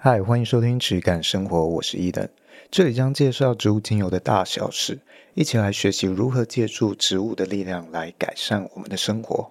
[0.00, 2.28] 嗨，欢迎收听质感生活，我是伊登。
[2.70, 4.96] 这里将介绍植物精油的大小事，
[5.34, 9.50] 一起来学习如何借助植物的力量来改善我们的生活。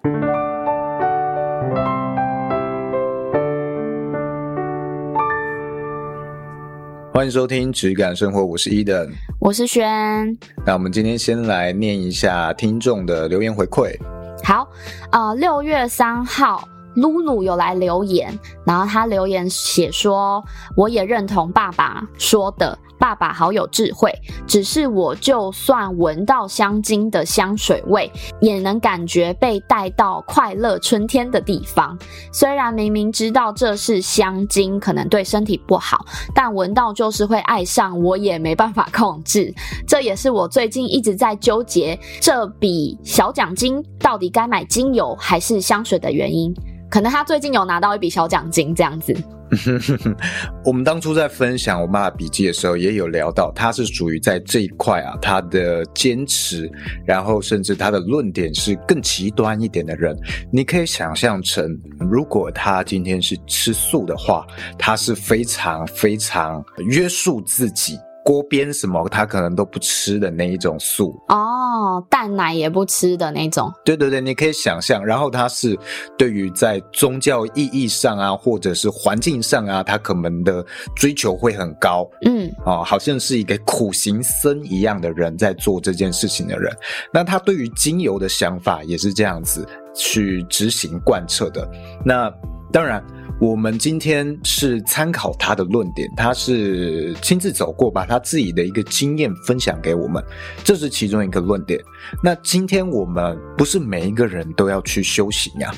[7.12, 9.06] 欢迎收听质感生活，我是伊登，
[9.38, 10.34] 我是轩。
[10.64, 13.94] 那我们今天先来念一下听众的留言回馈。
[14.42, 14.66] 好，
[15.12, 16.66] 呃，六月三号。
[17.00, 20.44] 露露有来留言，然后他留言写说
[20.76, 24.12] ：“我也认同爸爸说的，爸爸好有智慧。
[24.46, 28.10] 只是我就算闻到香精的香水味，
[28.40, 31.96] 也能感觉被带到快乐春天的地方。
[32.32, 39.54] 虽然明明知道这是香精，可能对身体不好，但闻到就是会爱上，我也没办法控制。
[39.86, 46.52] 这也是我最近一直在纠结这笔小奖金到底该买精油还是香水的原因。”
[46.90, 49.14] 可能他最近有拿到一笔小奖金，这样子。
[50.62, 56.70] 我们当初在分享我妈的笔记的时候，也有聊到，他是属于在这一块啊，他的坚持，
[57.06, 60.14] 然后甚至他的论点是更极端一点的人。
[60.52, 64.46] 你可以想象成，如果他今天是吃素的话，
[64.78, 67.98] 他是非常非常约束自己。
[68.24, 73.72] 锅边什么他可能都不吃的那一种素哦，蛋奶也不吃的那种。
[73.84, 75.04] 对对对，你可以想象。
[75.04, 75.78] 然后他是
[76.16, 82.08] 对于在宗教意义上啊，或者是环境上啊，他可能的追求会很高。
[82.26, 86.70] 嗯，哦，好像是一个苦行僧一样的人在做这件事情的人。
[87.12, 91.66] 那他对于精油的想法也是这样子去执行贯彻的。
[92.04, 92.30] 那
[92.72, 93.04] 当然。
[93.40, 100.20] 我们今天是参考他的论点，他是亲自走过，把他自己的一个经验分享给我们，
[100.64, 101.80] 这是其中一个论点。
[102.20, 105.72] 那今天我们不是每一个人都要去修行呀，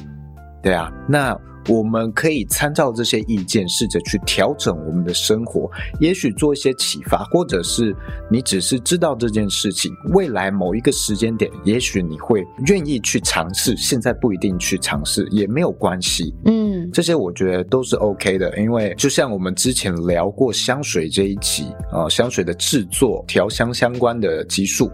[0.62, 1.38] 对啊，那。
[1.68, 7.94] 我们可以参照这些意见，试着去调整我们的生活，也许做一些启发，或者是
[8.30, 16.34] 你只是知道这件事情，未来某一个时间点，也许你会愿意去尝试，现在不一定去尝试也没有关系。
[16.46, 24.90] 嗯，这些我觉得都是 OK 的，因为就像我们之前聊过香水这一期啊，香水的制作、调香相关的集数，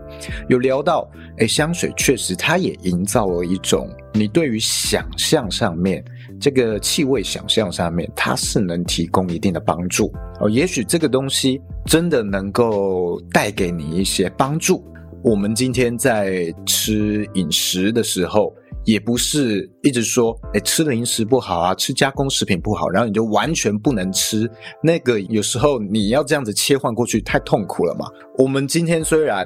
[0.49, 1.09] 有聊到，
[1.39, 6.05] 诶，香水确实它也营造了一种你对于想象上面。
[6.41, 10.49] 这个气味想象上面，它是能提供一定的帮助哦。
[10.49, 14.85] 也许这个东西真的能够带给你一些帮助。
[15.23, 18.55] 我们今天在吃饮食的时候，
[18.85, 24.49] 也不是一直说，诶，吃零食不好啊，吃加工食品不好，然后你就完全不能吃。
[24.83, 28.07] 那个有时候你要这样子切换过去，太痛苦了嘛。
[28.39, 29.45] 我们今天虽然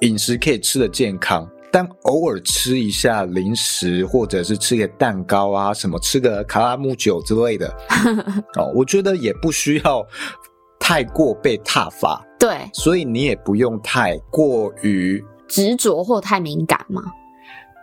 [0.00, 1.48] 饮食可以吃得健康。
[1.72, 7.74] 但偶尔吃一下零食，或者是吃个蛋糕啊，什么吃个卡拉木酒之类的，
[8.60, 10.06] 哦，我觉得也不需要
[10.78, 12.22] 太过被踏伐。
[12.38, 17.02] 对，所以你也不用太过于执着或太敏感嘛。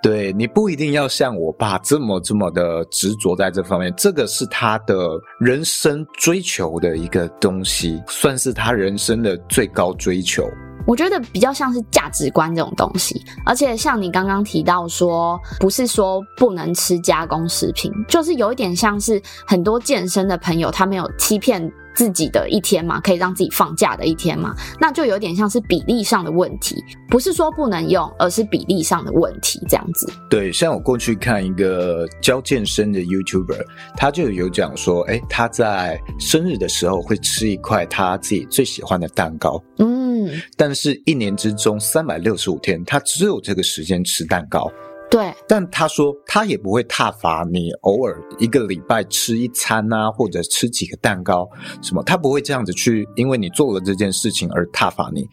[0.01, 4.95] 对，你不一定要像我爸这么这么的执着在这方面，这个是他的
[5.41, 10.47] 人生追求的一个东西，算是他人生的最高追求。
[10.89, 30.11] 我觉得比较像是价值观这种东西，而且像你刚刚提到说，不是说不能吃加工食品，就是有一点像是很多健身的朋友，他没有欺骗自己的一天嘛，可以让自己放假的一天嘛，那就有点像是比例上的问题，不是说不能用，而是比例上的问题这样子。
[30.27, 33.63] 对，像我过去看一个教健身的 YouTuber，
[33.95, 39.61] 他就有讲说，哎，他在生日的时候会吃一块他自己最喜欢的蛋糕。
[39.77, 39.98] 嗯。
[40.19, 44.69] 嗯，但是一年之中三百六十五天，他只有这个时间吃蛋糕。
[45.09, 51.49] 对，但他说他也不会挞伐你偶尔一个礼拜吃一餐啊，或者吃几个蛋糕
[51.81, 55.27] 什么，他不会这样子去，因为你做了这件事情而挞伐你。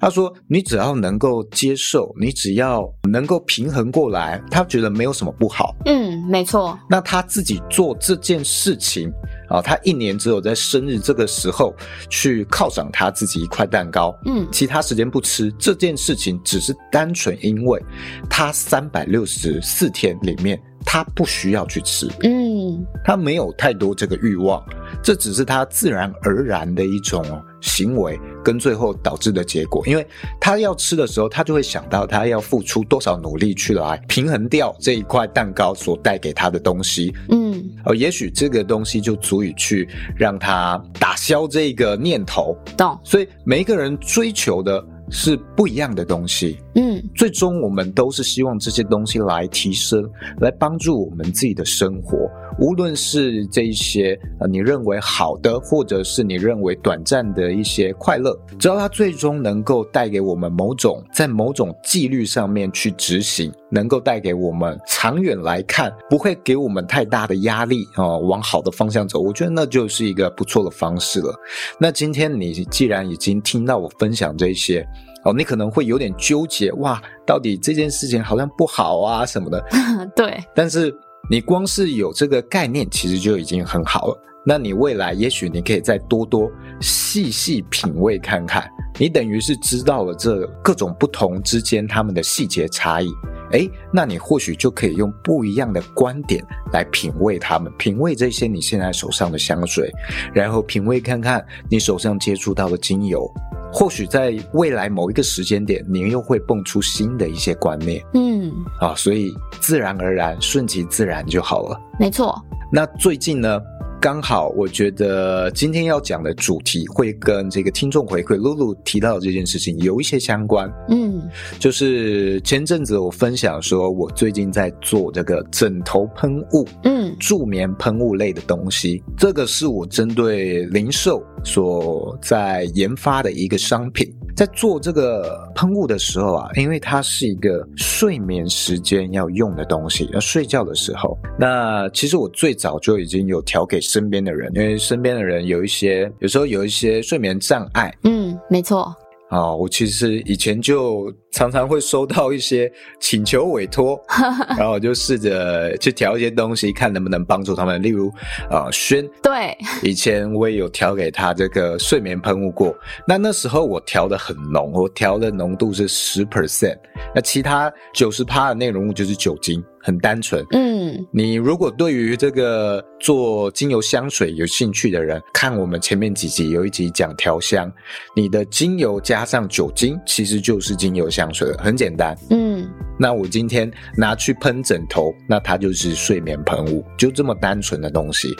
[0.00, 5.74] 他说你只要能够接受，你只要能够平衡过来，他觉得没有什么不好。
[5.84, 6.78] 嗯，没错。
[6.88, 9.12] 那他自己做这件事情。
[9.50, 11.74] 啊，他一年只有在生日这个时候
[12.08, 15.50] 去犒赏他自己一块蛋糕，嗯，其他时间不吃。
[15.58, 17.82] 这件事情只是单纯因为
[18.28, 24.64] 他三百六十四天里面他不需要去吃，嗯，他没有太多这个欲望，
[25.02, 27.20] 这只是他自然而然的一种
[27.60, 29.82] 行为跟最后导致的结果。
[29.86, 30.06] 因为
[30.40, 37.62] 他要吃的时候，他就会想到他要付出多少努力去来平衡掉这一块蛋糕所带给他的东西，嗯。
[37.84, 42.56] 哦，也许这个东西就足以去让他打消这个念头。
[42.76, 42.98] 懂。
[43.04, 46.58] 所以每一个人追求的是不一样的东西。
[46.80, 50.02] 嗯，最终我们都是希望这些东西来提升，
[50.40, 52.26] 来帮助我们自己的生活。
[52.58, 71.34] 无论是这一些呃你认为好的，或者是你认为短暂的一些快乐，只要它最终能够带给我们某种在某种纪律上面去执行，能够带给我们长远来看不会给我们太大的压力啊、往好的方向走，我觉得那就是一个不错的方式了。
[71.78, 74.86] 那今天你既然已经听到我分享这些
[75.24, 79.64] 哦，你可能会有点纠结哇，到底这件事情好像不好啊什么的，
[80.16, 80.94] 对，但是。
[81.28, 84.18] 你光是有这个概念，其实就已经很好了。
[84.44, 86.50] 那你未来也许你可以再多多
[86.80, 88.68] 细细品味看看，
[88.98, 93.08] 你等于是知道了这各种不同之间他们的细节差异。
[93.52, 99.88] 诶，那你或许就可以用不一样的观点来品味他们，品味这些你现在手上的香水，
[100.34, 103.32] 然后品味看看你手上接触到的精油。
[103.72, 111.80] 或许在未来某一个时间点，你又会蹦出新的一些观念，嗯，啊，所以自然而然，顺其自然就好了。
[111.98, 112.34] 没错。
[112.72, 113.60] 那最近呢，
[114.00, 120.72] 刚好我觉得今天要讲的主题会跟这个听众回馈露露提到的这件事情有一些相关。
[120.88, 121.20] 嗯，
[121.58, 131.22] 就是前阵子我分享说，我最近在做这个枕头喷雾，嗯，助眠喷雾类的东西，这个是我针对零售。
[131.42, 134.06] 所在研发的一个商品，
[134.36, 147.92] 在做这个喷雾的时候啊，因为它是一个睡眠时间要用的东西，要睡觉的时候，那其实我最早就已经有调给身边的人，因为身边的人有一些，有时候有一些睡眠障碍。
[148.04, 148.94] 嗯，没错。
[149.28, 154.00] 啊，我其实以前就常常会收到一些请求委托，
[154.56, 157.82] 然后我就试着去调一些东西，看能不能帮助他们。
[157.82, 158.12] 例如，
[158.50, 162.74] 啊，轩，对，以前我也有调给他这个睡眠喷雾过。
[163.06, 166.78] 那那时候我调的很浓，我调的浓度是十 percent，
[167.14, 169.62] 那其他九十趴的内容物就是酒精。
[169.82, 177.72] 很单纯，嗯，你如果对于这个做精油香水有兴趣的人，看我们前面几集有一集讲调香，
[178.14, 182.68] 你的精油加上酒精，其实就是精油香水了，很简单，嗯。
[183.02, 188.36] 那我今天拿去喷枕头，那它就是睡眠喷雾，就这么单纯的东西。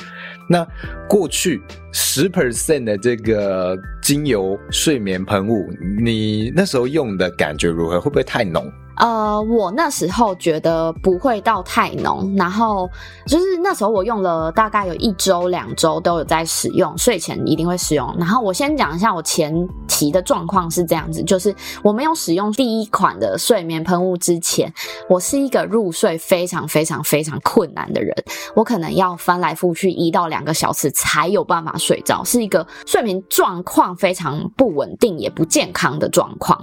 [0.47, 0.67] 那
[1.09, 1.63] 过去
[1.95, 5.67] 十 percent 的这个精油睡眠喷雾，
[5.99, 7.99] 你那时候用的感觉如何？
[7.99, 8.71] 会不会太浓？
[9.01, 12.87] 呃，我那时候觉得不会到太浓，然后
[13.27, 18.15] 就是那时候我用了大概有一周、两周都有在使用，睡前一定会使用。
[18.19, 19.55] 然后我先讲一下我前
[19.89, 24.71] 期的状况是这样子，就是我没有使用第一款的睡眠喷雾之前，
[25.09, 28.15] 我是一个入睡非常非常非常困难的人，
[28.55, 36.63] 我可能要翻来覆去一到两个小时才有办法睡着，是一个睡眠状况非常不稳定也不健康的状况。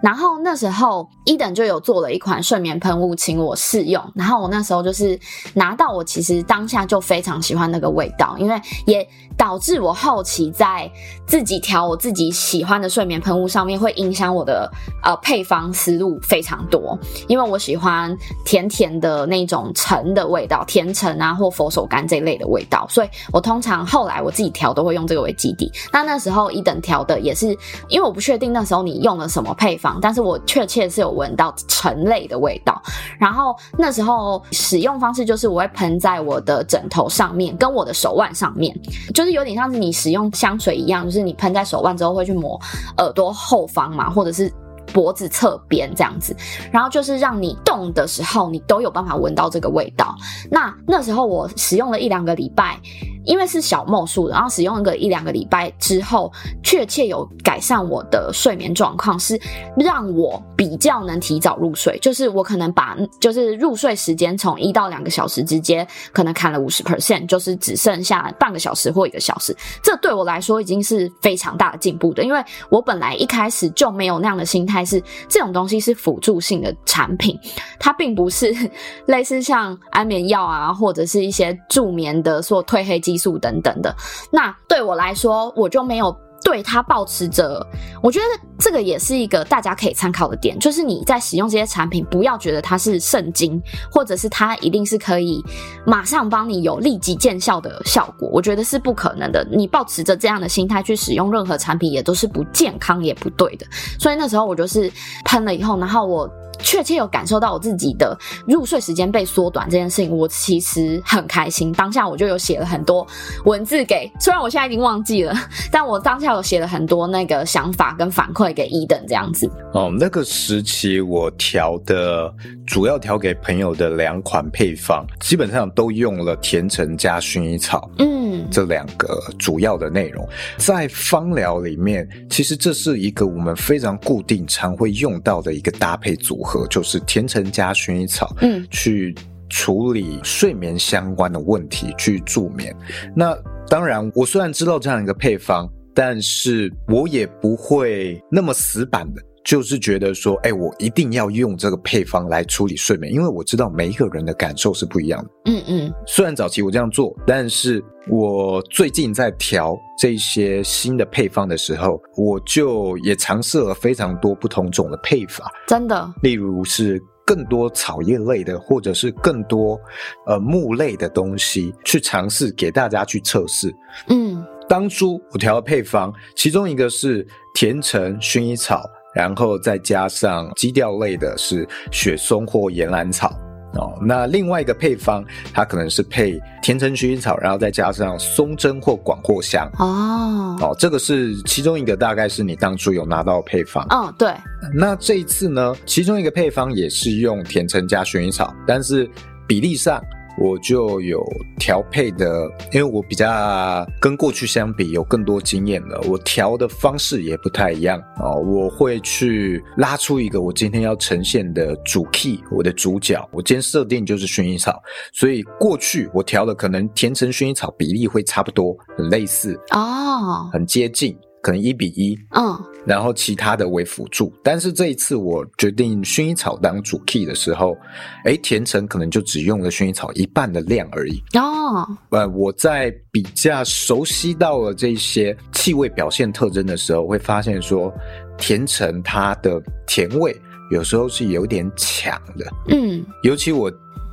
[0.00, 1.71] 然后那时候一等就有。
[1.72, 4.02] 有做了一款睡眠喷雾，请我试用。
[4.14, 5.18] 然后我那时候就是
[5.54, 10.90] 拿到，我其实当下就非常喜欢那个味道，因为也导致我后期在
[11.26, 14.70] 自己调我自己喜欢的睡眠喷雾上面，会影响我的
[15.02, 16.96] 呃配方思路非常多。
[17.26, 25.72] 因为我喜欢甜甜的那种橙的味道，甜橙啊或佛手柑这一类的味道，所以我通常后来我自己调都会用这个为基底。
[25.92, 27.56] 那那时候一等调的也是，
[27.88, 31.54] 因为我不确定那时候你用了什么配方，但是我确切是有闻到。
[31.68, 32.80] 橙类的味道，
[33.18, 38.74] 然后那时候使用方式就是我会喷在我的枕头上面，跟我的手腕上面，
[39.14, 42.60] 就是有点像是你使用香水一样，就是你喷在手腕之后会去抹
[42.98, 44.52] 耳朵后方嘛，或者是
[44.92, 46.36] 脖子侧边这样子，
[46.70, 50.14] 然后就是让你动的时候你都有办法闻到这个味道。
[50.50, 52.78] 那那时候我使用了一两个礼拜。
[53.24, 59.40] 因为是小墨数的，然后使用一个一两个礼拜之后，确切有改善我的睡眠状况，是
[59.76, 61.96] 让我比较能提早入睡。
[62.00, 69.56] 就是我可能把就是入睡时间从一到两个小时之间，可能砍了五十 percent，就是只剩下半个小时或一个小时。
[69.84, 77.38] 这对我来说已经是非常大的进步的，因为我本来一开始就没有那样的心态，是这种东西是辅助性的产品，
[77.78, 78.54] 它并不是
[79.04, 83.02] 类似像安眠药啊，或者是一些助眠的说褪黑。
[83.02, 83.92] 激素等等的，
[84.30, 87.64] 那对我来说，我就没有对它抱持着。
[88.02, 88.24] 我觉得
[88.58, 95.42] 这个也是一个大家可以参考的点，就是你在使用这些产品，不要觉得它是圣经，或者是它一定是可以
[95.86, 98.28] 马上帮你有立即见效的效果。
[98.32, 99.46] 我觉得是不可能的。
[99.50, 103.66] 你抱持着这样的心态去使用任何产品，也都是不健康也不对的。
[103.98, 104.92] 所以那时候我就是
[105.24, 106.30] 喷了以后，然后我。
[106.62, 108.16] 确切有感受到我自己的
[108.46, 111.72] 入睡时间被缩短这件事情，我其实很开心。
[111.72, 113.06] 当下我就有写了很多
[113.44, 115.34] 文字给，虽然我现在已经忘记了，
[115.70, 119.50] 但我当下有写了很多那个想法跟反馈给伊等这样子。
[119.72, 122.32] 哦，那个时期我调的
[122.72, 130.26] 主要调给朋友的两款配方，基本上都用了甜橙加薰衣草，嗯，这两个主要的内容，
[130.56, 139.14] 在芳疗里面，其实这是一个我们非常固定、常会用到的一个搭配组合，就是甜橙加薰衣草，嗯，去
[139.50, 142.74] 处理睡眠相关的问题，去助眠。
[143.14, 143.36] 那
[143.68, 149.22] 当然，我虽然知道这样一个配方，但是我也不会那么死板的。
[149.44, 155.30] 就是觉得说，哎，我一定要用这个配方来处理睡眠，因为我知道每一个人的感受是不一样的。
[155.46, 155.94] 嗯嗯。
[156.06, 165.50] 虽然早期我这样做，但是我最近在调这些新的配方的时候，我就也尝试了非常多不同种的配法。
[165.66, 166.14] 真的。
[166.22, 169.78] 例如是更多草叶类的，或者是更多
[170.26, 173.74] 呃木类的东西去尝试给大家去测试。
[174.08, 174.44] 嗯。
[174.68, 178.80] 当初我调的配方，其中一个是甜橙、薰衣草。
[179.14, 183.34] 然后再加上基调类的是雪松或岩兰草
[183.74, 193.86] 哦，那另外一个配方它可能是配甜橙薰衣草，然后再加上松针或广藿香哦哦，这个是其中一个，大概是你当初有拿到的配方。
[193.90, 194.32] 嗯，对。
[194.74, 199.10] 那这一次呢，其中一个配方也是用甜橙加薰衣草，但是
[199.46, 200.02] 比例上。
[200.38, 201.22] 我就有
[201.58, 208.36] 调配的，因为我比较跟过去相比有更多经验了，我调的方式也不太一样哦。
[208.40, 221.16] 我会去拉出一个我今天要呈现的主 key，我的主角，我今天设定就是薰衣草，所以过去我调的可能甜橙薰衣草比例会差不多，很类似哦，很接近。
[221.42, 222.56] 可能一比一，嗯，
[222.86, 224.32] 然后其他的为辅助。
[224.44, 227.76] 但是这一次我决定薰衣草当主 key 的时候，
[228.24, 231.20] 诶，甜橙可能就只用了薰衣草一半的量而已。
[231.34, 237.92] 哦，呃，我在比较熟悉到了这些气味表现特征的时候，会发现说，
[238.38, 240.34] 甜橙它的甜味
[240.70, 242.46] 有时候是有点抢的。
[242.68, 243.68] 嗯，尤其我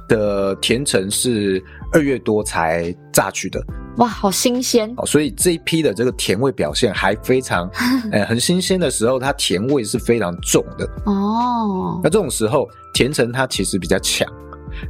[0.07, 3.63] 的甜橙是二月多才榨取的。
[3.99, 4.91] 哇，好新鲜！
[4.97, 7.69] 哦，所以这一批的这个甜味表现还非常，
[8.11, 11.99] 呃，很新鲜的时候，它甜味是非常重的哦。
[12.03, 14.27] 那这种时候，甜橙它其实比较强。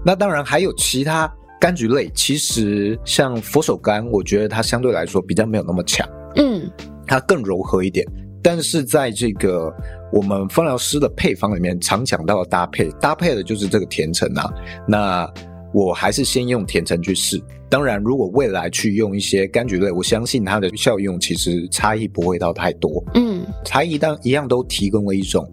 [0.05, 6.69] 那当然还有其他柑橘类，其实像佛手柑，我觉得它相对来说比较没有那么强，嗯，
[7.07, 8.05] 它更柔和一点。
[8.43, 9.73] 但是在这个
[10.13, 14.49] 我们芳疗师的配方里面，常讲到的搭配，搭配的就是这个甜橙啊。
[14.87, 15.27] 那
[15.73, 17.41] 我还是先用甜橙去试。
[17.69, 23.03] 当然，如果未来去用一些柑橘类，我相信它的效用其实差异不会到太多。
[23.13, 25.47] 嗯，差异当一样都提供了一种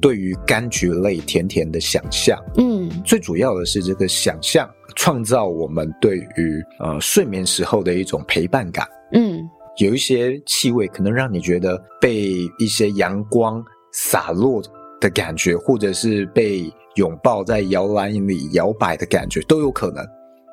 [0.00, 2.38] 对于柑橘类甜甜的想象。
[2.56, 8.86] 嗯，最主要的是这个想象创造我们对于呃睡眠时候的一种陪伴感。
[9.12, 9.42] 嗯，
[9.76, 14.62] 有一些气味可能让你觉得被一些阳光洒落
[15.00, 20.02] 的感觉，或者是被拥抱在摇篮里摇摆的感觉都有可能。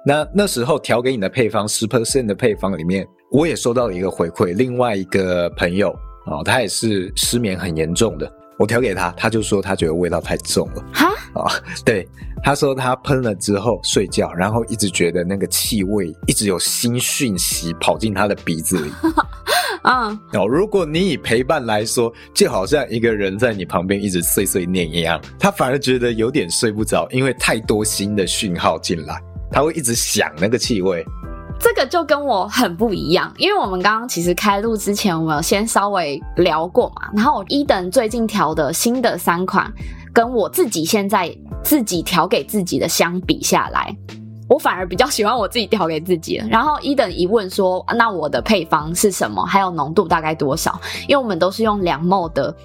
[0.10, 5.92] 那那时候调给你的配方十 percent 的配方里面，我也收到了一个回馈，另外一个朋友
[6.26, 10.84] 啊、哦，他也是失眠很严重的，我调给他，他就说他觉得味道太重了。
[10.92, 11.52] 哈啊、哦，
[11.86, 12.08] 对，
[12.42, 18.90] 他说他喷了之后睡觉，然后一直觉得那个气味一直有新讯息跑进他的鼻子里。
[19.84, 29.22] 啊， 哦，如果你以陪伴来说，就好像一个人在你旁边一直碎碎念一样，他反而觉得有点睡不着，因为太多新的讯号进来。
[29.52, 31.06] 他会一直想那个气味，
[31.60, 37.10] 这个就跟我很不一样，因为我们刚刚其实开录之前，我们有先稍微聊过嘛。
[37.16, 39.72] 然后伊等最近调的新的三款，
[40.14, 43.96] 跟我自己现在自己调给自己的相比下来，
[44.48, 46.42] 我反而比较喜欢我自己调给自己。
[46.50, 49.44] 然后伊登一问说：“那我的配方是什么？
[49.46, 50.80] 还有浓度大概多少？”
[51.10, 52.56] 因为我们都是用两 m 的。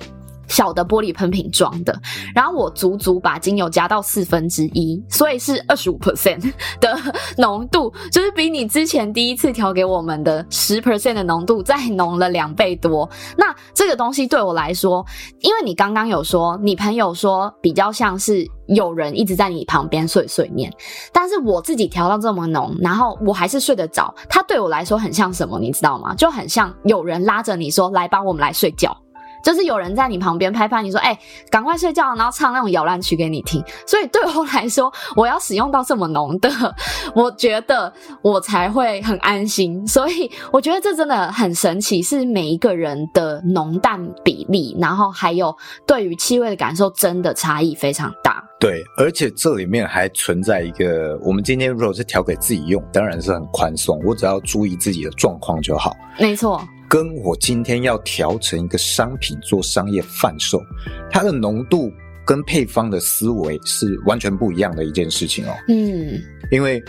[0.49, 1.99] 小的玻璃喷瓶装的，
[2.35, 6.97] 然后我足足把精油加到四分之一，所以是二十五 percent 的
[7.39, 13.09] 浓度，就是比你之前第一次调给我们的十 percent 的浓度再浓了两倍多。
[13.37, 15.05] 那这个东西对我来说，
[15.41, 20.73] 因为你刚刚有说，你朋友说比较像是有人一直在你旁边碎碎念，
[21.13, 24.15] 但是我自己调到这么浓，然后我还是睡得着。
[24.29, 26.15] 它对我来说很像什么，你知道吗？
[26.15, 28.97] 就很像有人拉着你说：“来吧，我们来睡觉。”
[29.45, 31.19] 就是有人在你旁边拍拍你说，哎、欸，
[31.51, 33.63] 赶快睡觉，然后唱那种摇篮曲给你听。
[33.87, 36.51] 所以对我来说，我要使用到这么浓的，
[37.15, 39.87] 我觉得我才会很安心。
[39.87, 45.55] 所以我觉得这真的很神奇，是每一个人的浓淡比例，然后还有
[45.87, 48.43] 对于气味的感受，真的差异非常大。
[48.59, 55.95] 对，而且这里面还存在一个，我们今天如果是调给自己用，当然是很宽松，我只要注意自己的状况就好。
[56.19, 56.67] 没错。
[56.95, 60.63] 跟我今天要调成一个商品做商业贩售，
[61.11, 61.91] 它的浓度
[62.25, 65.53] 跟配方的思维是完全不一样的一件事情哦。
[65.67, 66.17] 嗯，
[66.53, 66.81] 因为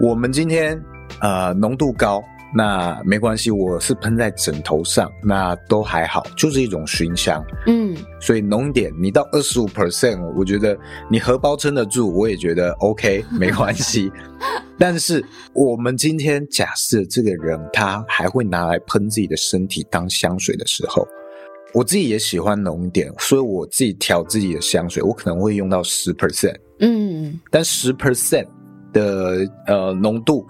[0.00, 0.76] 我们今天
[1.20, 2.20] 呃浓度高。
[2.54, 7.44] 那没关系，我是喷在枕头上，那都还好，就是一种熏香。
[7.66, 10.78] 嗯，所以浓点，你到二十五 percent，我觉得
[11.10, 14.10] 你荷包撑得住，我也觉得 OK， 没关系。
[14.78, 15.22] 但是
[15.52, 21.06] 我们今天假设这个人他还会拿来喷自己的身体当香水的时候，
[21.74, 26.56] 我自己也喜欢浓一点，所以我自己调自己的香水，我可能会用到十 percent。
[26.78, 28.46] 嗯，但十 percent
[28.92, 30.46] 的呃浓度。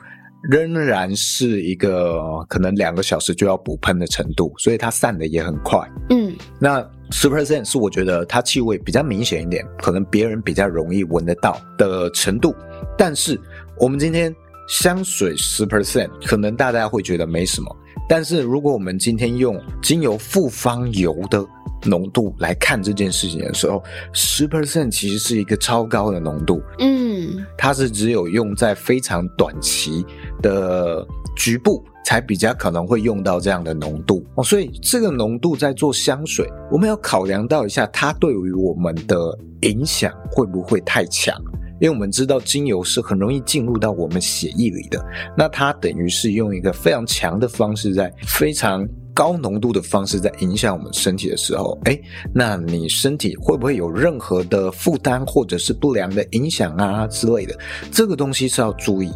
[0.50, 5.80] 仍然是一个可能两个小时就要补喷的程度，所以它散的也很快。
[6.10, 12.54] 嗯，那 super scent 是我觉得它气味比较明显一点，可能别人比较容易闻得到的程度。
[12.96, 13.38] 但是
[13.78, 14.34] 我们今天
[14.68, 17.76] 香水十 percent，可能大家会觉得没什么。
[18.08, 21.44] 但是如果我们今天用精油复方油的
[21.84, 23.82] 浓度来看这件事情的时候，
[24.12, 26.60] 十 percent 其实是一个超高的浓度。
[26.78, 30.04] 嗯，它是只有用在非常短期
[30.42, 41.36] 的局部才比较可能会用到这样的浓度哦，所以这个浓度在做香水，我们要考量到一下它对于我们的影响会不会太强？
[41.80, 45.04] 因为我们知道精油是很容易进入到我们血液里的，
[45.36, 52.00] 那它等于是用一个非常强的方式，在非常高浓度的方式在影响我们身体的时候，诶，
[52.34, 57.58] 那你身体会不会有任何的负担或者是不良的影响啊之类的？
[57.90, 59.10] 这个东西是要注意。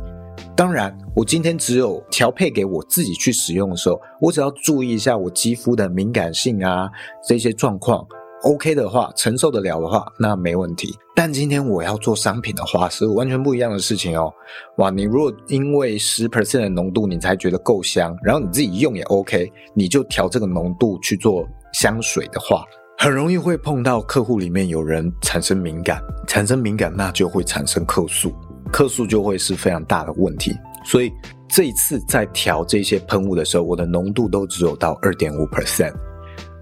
[0.57, 6.91] 当然，我今天只有调配给我自己去使用的时候，我只要注意一下我肌肤的敏感性啊，
[7.27, 8.07] 这些状况
[8.43, 10.97] OK 的话，承受得了的话，那没问题。
[11.15, 14.33] 但今天我要做商品的话，是完全不一样的事情哦。
[14.79, 22.65] 哇，你如果因为十 percent 的浓度你才觉得够香，然后你自己用也 OK，你就调这个浓度去做香水的话，
[22.97, 28.33] 很容易会碰到客户里面有人产生敏感，产生敏感那就会产生客诉。
[28.73, 30.57] 克数就会是非常大的问题，
[30.87, 31.13] 所以
[31.49, 35.93] 这一次在调这些喷雾的时候，我的浓度都只有到二点五 percent，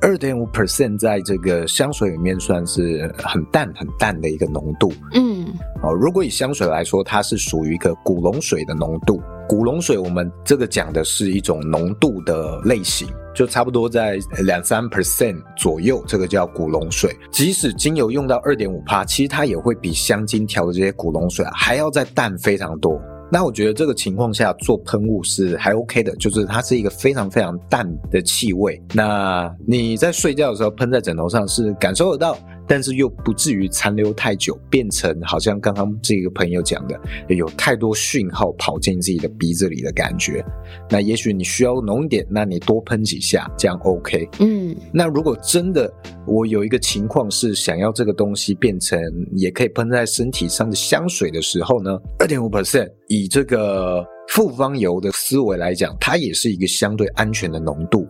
[0.01, 4.93] 二点五 percent 在这个香水里面算是很淡很淡的一个浓度。
[5.15, 5.47] 嗯，
[5.83, 9.21] 哦，如果以香水来说，它是属于一个古龙水的浓度。
[9.49, 17.17] 古龙水，我们这个讲的是一种浓度的类型，就差不多在两三 percent 左右，这个叫古龙水。
[17.31, 23.01] 即使精油用到二点五帕，其实它也会比香精调的这些古龙水啊还要再淡非常多。
[23.31, 28.81] 那我觉得这个情况下做喷雾是还 OK 的，就是它是一个非常非常淡的气味。
[28.95, 32.39] 那你在睡觉的时候喷在枕头上是感受得到。
[32.69, 40.45] 但是又不至于残留太久，变成好像刚刚这个朋友讲的，有太多讯号跑进自己的鼻子里的感觉。
[40.91, 44.29] 那也许你需要浓一点，那你多喷几下，这样 OK。
[44.41, 45.91] 嗯，那如果真的
[46.27, 49.01] 我有一个情况是想要这个东西变成
[49.33, 58.07] 也可以喷在身体上的香水的时候呢，二点五 percent 以这个复方油的思维来讲，它也是一个相对安全的浓度。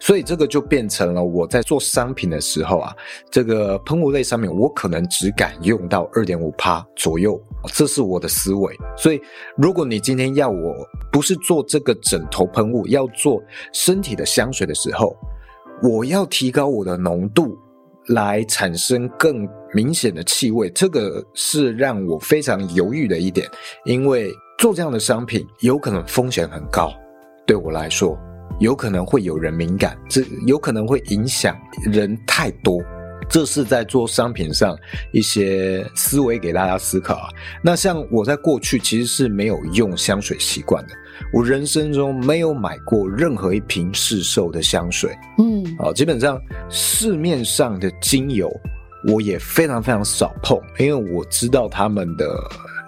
[0.00, 2.96] 所以这个就变成了我在做商品的时候啊，
[3.30, 7.40] 这个喷雾类商品我可能只敢用到二点五趴左右，
[7.74, 8.74] 这是我的思维。
[8.96, 9.20] 所以
[9.56, 10.74] 如果你今天要我
[11.12, 13.42] 不是做这个枕头喷雾，要做
[13.74, 15.14] 身体的香水的时候，
[15.82, 17.54] 我要提高我的浓度
[18.06, 23.46] 来产生更明显的气味，这个是让我非常犹豫的一点，
[23.84, 26.90] 因为做这样的商品有可能风险很高，
[27.46, 28.18] 对我来说。
[28.60, 31.58] 有可能会有人敏感，这有可能会影响
[31.90, 32.80] 人太多，
[33.28, 34.76] 这是在做商品上
[35.12, 37.28] 一些思维给大家思考啊。
[37.62, 40.92] 那像我在过去其实是没有用香水习惯的，
[41.32, 48.50] 我人生中没有买过任何一瓶市售的香水，嗯，啊，基本上市面上的精油
[49.08, 52.26] 我也非常非常少碰，因为我知道他们的。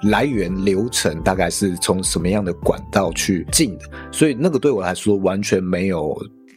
[0.03, 6.17] 来源流程大概是从什么样的管道去进的，所以那个对我来说完全没有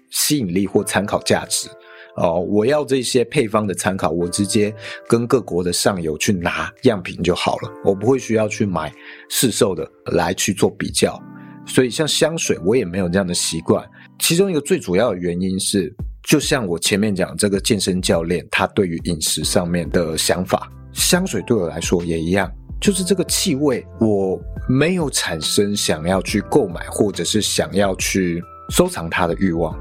[0.09, 1.69] 吸引力或参考价值。
[2.17, 4.73] 哦，我要这些配方的参考，我直接
[5.07, 8.89] 跟各国的上游去拿样品就好了，我不会需要去买
[9.29, 11.21] 市售的来去做比较。
[11.67, 13.85] 所以像香水，我也没有这样的习惯。
[14.17, 22.49] 其中一个最主要的原因是，就像我前面讲这个健身教练，他对于饮食上面的想法，香水对我来说也一样，
[22.85, 29.75] 就是这个气味，我没有产生想要去购买或者是想要去收藏它的欲望，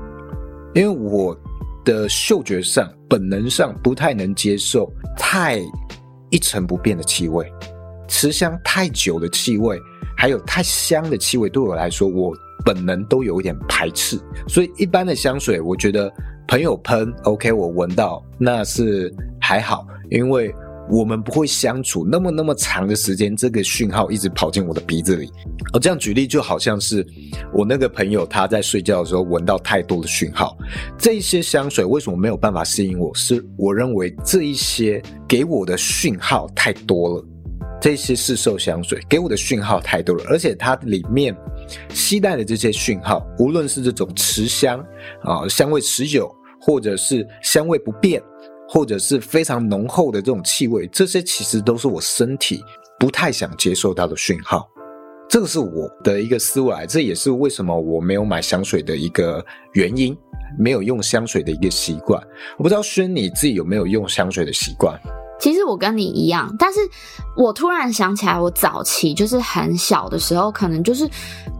[0.73, 1.39] 因为我
[1.85, 5.61] 的嗅觉上本能上不太能接受太
[6.31, 7.53] 一成不变的气味，
[8.09, 9.79] 持香太久的气味，
[10.17, 16.11] 还有太香的气味，对我来说，我本能都有一点排斥，所以一般的香水，我觉得。
[16.47, 20.55] 朋友喷，OK，我闻到那是还好，因为
[20.91, 25.31] 我们不会相处那么那么长的时间，这个讯号一直跑进我的鼻子里。
[25.73, 27.07] 哦，这样举例就好像是
[27.53, 30.57] 我那个朋友他在睡觉的时候闻到太多的讯号，
[30.99, 33.15] 这一些香水为什么没有办法吸引我？
[33.15, 37.25] 是我认为这一些给我的讯号太多了，
[37.81, 41.37] 这些市售香水给我的讯号太多了，而且它里面。
[41.89, 44.79] 携带的这些讯号，无论是这种持香
[45.23, 48.23] 啊，香味持久，或者是香味不变，
[48.75, 52.61] 或者是非常浓厚的这种气味，这些其实都是我身体
[52.99, 54.69] 不太想接受到的讯号。
[55.29, 60.17] 这个是我的一个思维，这也是为什么我没有买香水的一个原因，
[60.59, 62.21] 没有用香水的一个习惯。
[62.59, 65.01] 我不知道轩你自己有没有用香水的习惯？
[65.39, 66.81] 其实我跟你一样，但是
[67.37, 71.09] 我突然想起来，我早期就是很小的时候，可能就是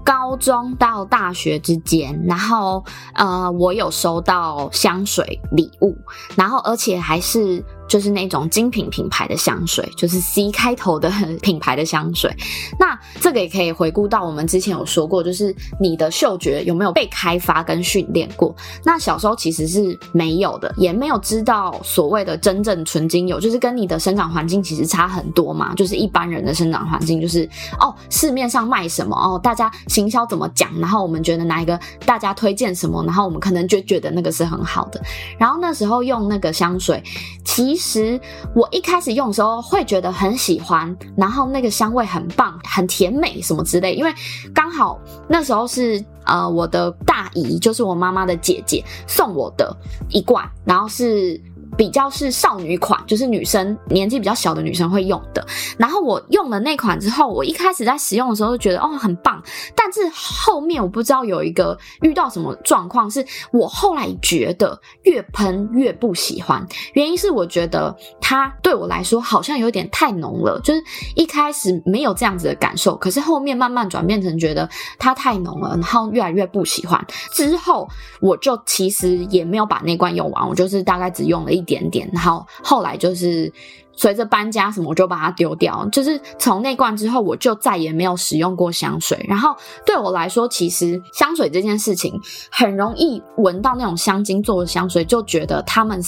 [0.05, 2.85] 高中到大学之间，然后
[3.15, 5.97] 呃，我有收到香水礼物，
[6.35, 7.65] 然后而且还是。
[7.89, 12.35] 就是那种精品品牌的香水，就是 C 开头的 品牌的香水。
[12.79, 18.55] 那这个也可以回顾到我们之前有说过，就是你的嗅觉有没有被开发跟训练过？
[18.85, 25.75] 那小时候其实是没有的，也没有知道所谓的真正纯精油，就是跟你的生长环境其实差很多嘛。
[25.75, 27.49] 就是一般人的生长环境，就是
[27.81, 35.03] 哦，市面上卖什么哦，大家行销怎么讲，然后我们觉得哪一个大家推荐什么，然后我们可能就觉得那个是很好的。
[35.37, 37.03] 然后那时候用那个香水，
[37.45, 38.21] 其其实
[38.55, 43.95] 我一开始用的时候会觉得很喜欢，然后那个香味很棒，很甜美什么之类。
[43.95, 44.13] 因为
[44.55, 49.77] 刚好那时候是呃我的大姨，就是我妈妈的姐姐送我的
[50.09, 51.41] 一罐，然后是。
[51.77, 55.45] 比较是少女款，就是女生年纪比较小的女生会用的。
[55.77, 59.43] 然后我用了那款之后，我一开始在使用的时候就觉得哦很棒，
[59.75, 66.65] 但是后面我不知道有一个遇到什么状况，是我后来觉得越喷越不喜欢。
[66.93, 70.81] 原因是我觉得它对我来说好像有点太浓了，就是
[71.17, 77.05] 一开始没有这样子的感受，可是后面慢慢转变成觉得它太浓了，然后越来越不喜欢。
[77.33, 77.89] 之后
[78.21, 81.64] 我就其实也没有把那罐用完，我就是大概只用了一。
[81.65, 83.51] 一点点，然后后来就是
[83.97, 85.89] 随着搬家什么，我就把它丢掉。
[85.91, 89.25] 就是从那罐之后，我就再也没有使用过香水。
[89.29, 92.13] 然后对我来说，其实香水这件事情
[92.51, 96.01] 很容易闻到那种香精做的香水，就觉得他们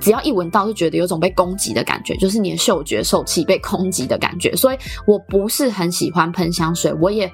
[0.00, 4.56] 只要一闻到就觉得有种被攻击的感觉，就是你的嗅觉受气被攻击的感觉。
[4.56, 7.30] 所以我不是很喜欢喷香水，我也。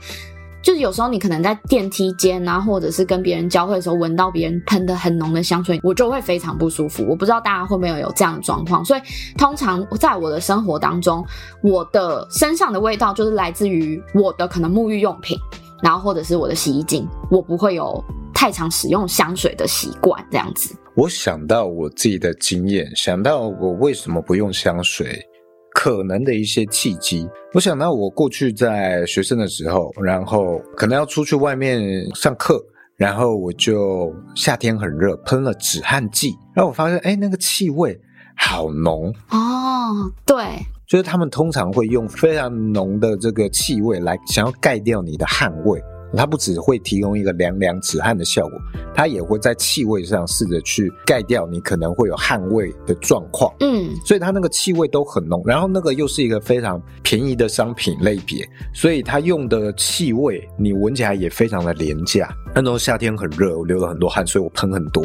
[0.63, 7.05] 就是有时候你可能在电梯间啊，或者是跟别人交汇的时候，闻到别人喷的很浓的香水，我就会非常不舒服。
[7.09, 8.85] 我不知道大家会不会有这样的状况。
[8.85, 9.01] 所以
[9.37, 11.25] 通常在我的生活当中，
[11.63, 15.37] 我的身上的味道就是来自于我的可能沐浴用品，
[15.83, 20.25] 然后或者是我的洗衣精，我不会有太常使用香水的习惯。
[20.31, 25.21] 这样子，我想到我自己的经验，想到我为什么不用香水。
[25.83, 31.83] 可能的一些契机，我想到我过去在学生的时候，然后可能要出去外面
[32.15, 32.65] 上课，
[32.97, 38.01] 然后我就夏天很热，喷了止汗剂，然后我发现，哎，那个气味
[38.37, 39.13] 好浓。
[39.31, 40.37] 哦，对，
[40.87, 45.83] 就是他们通常会用非常浓的这个气味来想要盖掉你的汗味。
[46.17, 48.59] 它不只会提供一个凉凉止汗的效果，
[48.95, 53.53] 它也会在气味上试着去盖掉你可能会有汗味的状况。
[53.61, 62.29] 嗯，所以它那个气味都很浓，然后那个又是一个非常便宜的商品类别，所以它用的气味你闻起来也非常的廉价。
[62.55, 65.05] 那时候夏天很热，我流了很多汗，所以我喷很多，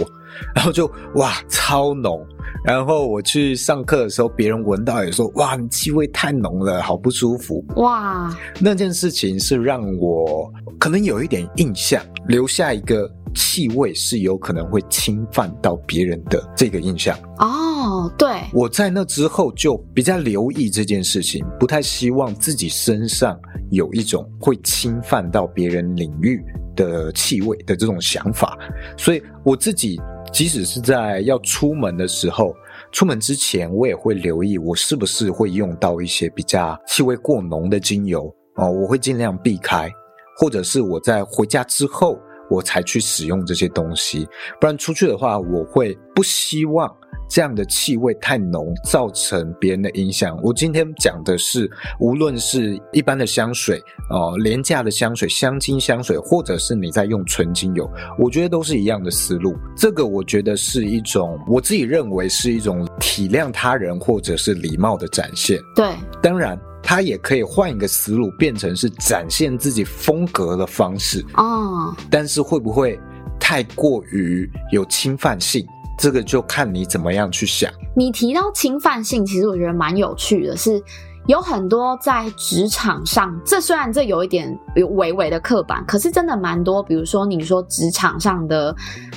[0.55, 2.25] 然后就哇超浓。
[2.63, 7.63] 然后我去上课的时候，别人闻到也说哇你气味太浓了，好不舒服。
[7.75, 17.17] 哇，那件事情是让我可能有一点印象，留下一个气味是有可能会侵犯到别人的这个印象。
[17.37, 26.43] 哦，对，我在那之后就比较留意这件事情，不太希望自己身上有一种会侵犯到别人领域
[26.75, 28.57] 的气味的这种想法，
[28.97, 32.55] 所以我自己即使是在要出门的时候，
[32.91, 39.91] 出门之前我也会留意我是不是会用到一些比较气味过浓的精油哦，我会尽量避开，
[40.37, 44.27] 或者是我在回家之后，我才去使用这些东西。
[44.59, 46.93] 不然出去的话，我会不希望。
[47.29, 50.39] 这样的气味太浓，造成别人的影响。
[50.41, 57.85] 我今天讲的是，无论是一般的香水哦、呃，廉价的香水、香精香水，或者是你在用纯精油，
[58.17, 59.57] 我觉得都是一样的思路。
[59.75, 65.59] 这个我觉得是一种，我自己认为是一种体谅他人或者是礼貌的展现。
[65.75, 65.85] 对，
[66.21, 66.57] 当然，
[66.87, 71.21] 它也可以换一个思路，变成是展现自己风格的方式。
[71.33, 72.97] 哦，但是会不会
[73.37, 75.67] 太过于有侵犯性？
[75.99, 77.69] 这个就看你怎么样去想。
[77.93, 80.81] 你提到侵犯性，其实我觉得蛮有趣的是，
[81.25, 86.81] 有很多在职场上，这虽然这有一点有微微的刻板，可是真的蛮多。
[86.81, 88.73] 比如说你说职场上的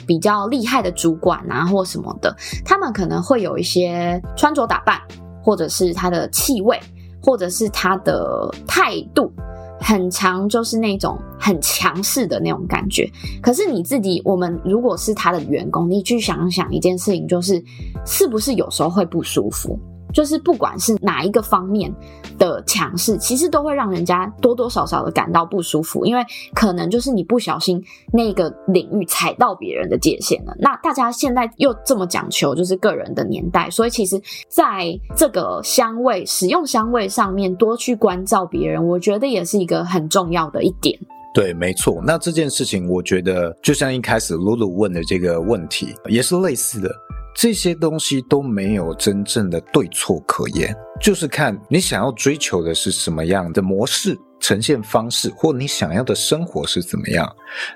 [0.09, 5.00] 比较厉害的主管啊，或什么的，他们可能会有一些穿着打扮，
[5.40, 6.80] 或者是他的气味，
[7.22, 9.33] 或者是他的态度。
[9.83, 13.11] 很强，就是那种很强势的那种感觉。
[13.40, 17.64] 可是你自己，我们如果是他的员工，你去想想一件事情，就是
[18.04, 19.78] 是不是有时候会不舒服？
[20.12, 21.92] 就是不管是哪一个方面
[22.38, 30.54] 的强势，其实都会让人家多多少少的感到不舒服，因为可能就是你不小心那个领域踩到别人的界限了。
[30.58, 40.98] 那大家现在又这么讲求就是个人的年代，所以其实在这个香味使用香味上面多去关照别人，我觉得也是一个很重要的一点。
[41.32, 42.02] 对，没错。
[42.04, 46.90] 那这件事情，我觉得就像一开始露露问的这个问题，也是类似的。
[47.34, 57.30] 这些东西都没有真正的对错可言，就是看你想要追求的是什么样的模式、呈现方式，或你想要的生活是怎么样。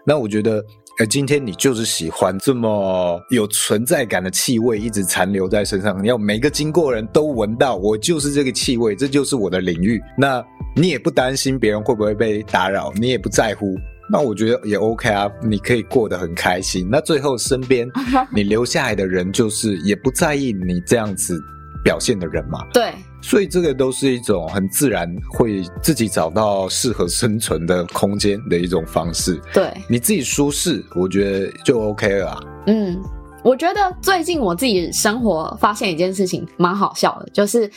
[0.05, 0.63] 那我觉得，
[0.99, 10.03] 呃，今天你就是喜欢这么有存在感的气味，一直残留在身上，你要每个经过人都闻到，我就是这个气味，这就是我的领域。
[10.19, 10.45] 那
[10.77, 13.75] 你也不担心别人会不会被打扰，你也不在乎。
[14.11, 16.89] 那我觉得也 OK 啊，你可以过得很开心。
[16.91, 17.91] 那最后身边
[18.31, 21.43] 你留下来的人，就是也不在意你这样子
[21.83, 22.65] 表现的人嘛。
[22.73, 29.41] 对，所以这个都是一种很自然会自己找到适合生存的空间的一种方式。
[29.53, 32.41] 对，你自己舒适，我觉得就 OK 了啊。
[32.67, 33.01] 嗯，
[33.43, 37.71] 我觉得最近我自己生活发现一件事情蛮好笑的，就是。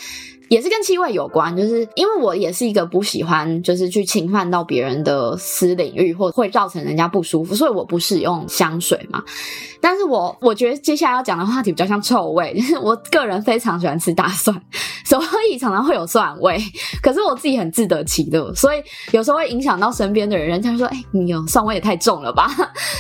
[0.50, 9.22] 也是跟气味有关，就是因为我也是一个不喜欢，就是去侵犯到别人的私领域，或会造成人家不舒服，所以我不使用香水嘛。
[9.80, 14.60] 但是我我觉得接下来要讲的话题比较像臭味，就是我个人非常喜欢吃大蒜，
[15.06, 16.58] 所以常常会有蒜味。
[17.02, 18.82] 可是我自己很自得其乐，所以
[19.12, 22.50] 有时候会影响到身边的人，人家说：“哎、你有蒜味也太重了吧？”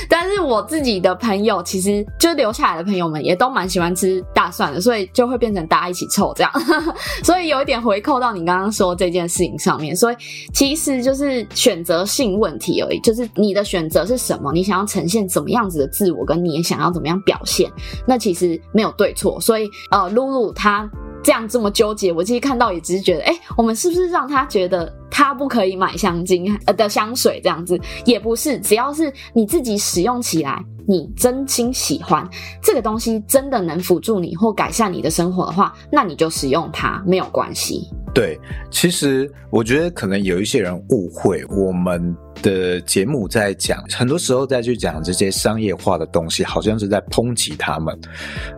[0.08, 6.52] 但是我自己的朋友，其实就留下来的朋友们也都蛮喜欢吃大蒜的，所以就会变成大家一起臭这样。
[7.24, 7.37] 所以。
[7.38, 10.16] 会有一点回扣到你刚刚说这件事情上面，所以
[10.54, 17.72] 其实就是选择性问题而已，就是你的选择是什么，你想要呈现怎么样子的自我，跟你也想要怎么样表现，
[18.08, 19.40] 那其实没有对错。
[19.40, 20.90] 所以呃，露露她
[21.24, 27.80] 这样这么纠结，我其实看到也只是觉得，哎，我们是不是让她觉得他不可以买香精呃的香水这样子？
[28.06, 30.64] 也不是，只要是你自己使用起来。
[30.90, 32.26] 你真心喜欢
[32.64, 37.90] 这个东西，真的能辅助你或改善你的生活的话，那你就使用它，没有关系。
[38.14, 38.40] 对，
[38.72, 48.00] 其实我觉得可能有一些人误会我们的节目在讲，很多时候再去讲这些商业化的东西，好像是在抨击他们。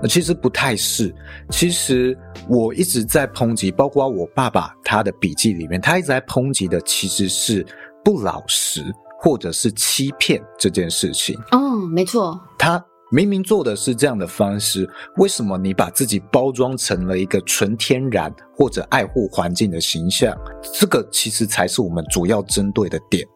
[0.07, 1.11] 其实不太是。
[1.49, 2.15] 其实
[2.47, 7.65] 我一直在抨击，包括我爸爸他的笔记里面，他一直在抨击的其实是
[8.03, 8.83] 不老实。
[9.21, 20.33] 或者是欺骗这件事情，哦，没错，他明明做的是这样的方式，为什么你把自己包装成了一个纯天然或者爱护环境的形象？
[20.73, 23.27] 这个其实才是我们主要针对的点。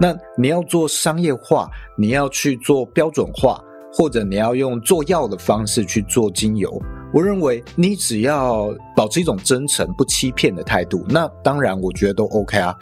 [0.00, 6.80] 那你要做商业化，你要去做标准化，或者你要用做药的方式去做精油，
[7.12, 12.76] 我认为你只要保持一种真诚、不欺骗的态度，那当然我觉得都 OK 啊。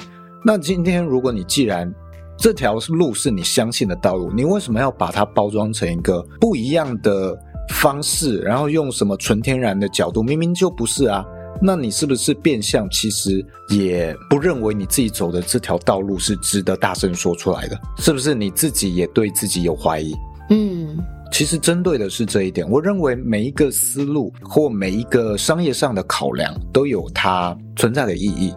[0.44, 1.92] 那今天如果你既然
[2.36, 7.38] 这条路是你相信的道路，你为什么要把它包装成一个不一样的
[7.70, 10.22] 方式，然后用什么纯天然的角度？
[10.22, 11.24] 明明就不是啊！
[11.62, 17.80] 那你是不是变相其实也不认为你自己走的这条道路是值得大声说出来的？
[17.98, 20.12] 是不是你自己也对自己有怀疑？
[20.50, 20.98] 嗯，
[21.32, 22.68] 其实针对的是这一点。
[22.70, 28.54] 我认为每一个思路或每一个商业上的考量都有它存在的意义，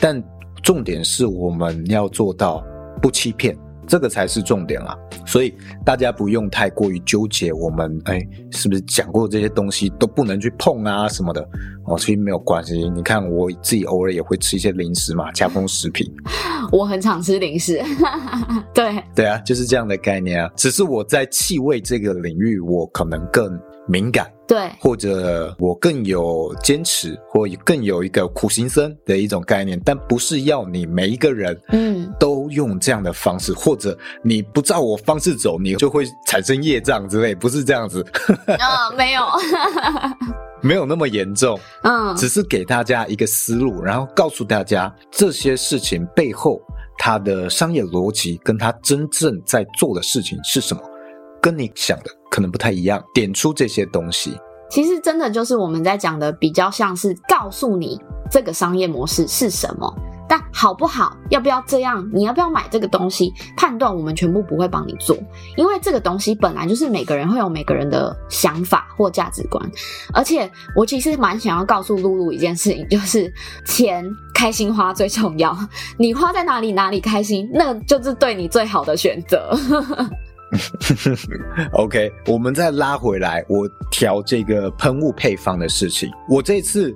[0.00, 0.22] 但
[0.62, 2.64] 重点是我们要做到。
[3.00, 3.56] 不欺骗，
[3.88, 4.96] 这个才是重点啦。
[5.26, 5.52] 所以
[5.84, 8.20] 大家不用太过于纠结，我们哎，
[8.52, 11.40] 是不是讲过这些东西都不能去碰啊什么的？
[11.86, 12.88] 哦，其实没有关系。
[12.90, 16.06] 你看我自己偶尔也会吃一些零食嘛，加工食品。
[16.70, 17.82] 我很常吃零食。
[18.74, 20.50] 对对啊，就是这样的概念啊。
[20.54, 24.30] 只是我在气味这个领域，我可能更敏感。
[24.48, 38.02] 对，或者我更有坚持，或更有一个苦行僧的一种概念，但不是要你每一个人，嗯，都用这样的方式，嗯、或者你不照我方式走，你就会产生业障之类，不是这样子。
[38.58, 39.22] 啊、哦，没有，
[40.62, 46.58] 没有那么严重，嗯，只是给大家一个思路，然后告诉大家这些事情背后
[46.96, 50.82] 它的商业逻辑，跟它真正在做的事情是什么。
[51.40, 54.38] 跟你想的可能不太一样，点出这些东西，
[54.70, 59.92] 其实真的就是我们在讲的，比较像是告诉你这个商业模式是什么，
[60.28, 65.16] 但好不好，要不要这样，你要不要买这个东西，判断我们全部不会帮你做，
[65.56, 69.70] 因为这个东西本来就是每个人会有每个人的想法或价值观，
[70.12, 73.32] 而且我其实蛮想要告诉露露一件事情，就是
[73.64, 75.56] 钱开心花最重要，
[75.98, 79.58] 你花在哪里哪里开心，那就是对你最好的选择。
[81.72, 86.10] OK，我们再拉回来，我调这个喷雾配方的事情。
[86.28, 86.94] 我这次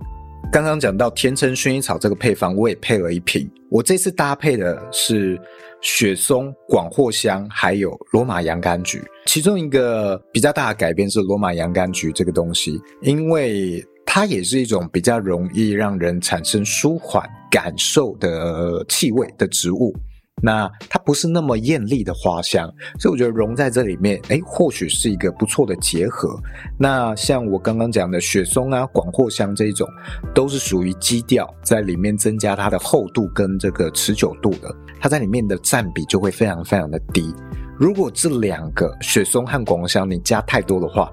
[0.50, 3.50] 刚刚讲到甜橙薰衣草这个配方，我也配了一瓶。
[3.70, 5.40] 我这次搭配的是
[5.80, 9.02] 雪松、广藿香，还有罗马洋甘菊。
[9.26, 19.94] 其中一个比较大的改变是罗马洋甘菊这个东西，因为它也是一种比较容易让人产生舒缓感受的气味的植物。
[20.40, 26.36] 那它不是那么艳丽的花香，所以我觉得融在这里面，哎，或许是一个不错的结合。
[26.78, 29.86] 那像我刚刚讲的雪松啊、广藿香这一种，
[30.34, 37.32] 都是属于基调，在里面增加它的厚度跟这个持久度的，它在里面的占比就会非常非常的低。
[37.78, 41.10] 如果这两个雪松和广藿香你加太多的话，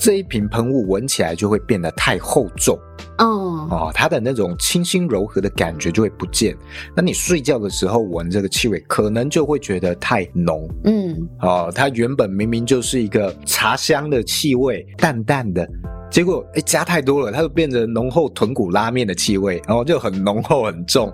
[0.00, 2.78] 这一瓶喷雾闻起来就会变得太厚重，
[3.18, 3.26] 嗯，
[3.68, 6.56] 哦，它的那种清新柔和的感觉就会不见。
[6.96, 15.68] 那你睡觉的时候闻这个气味，可能就会觉得太浓，嗯，哦，它原本明明就是一个茶香的气味，淡淡的，
[16.10, 21.12] 结果哎加太多了，它就变成浓厚豚骨拉面的气味，然后就很浓厚很重，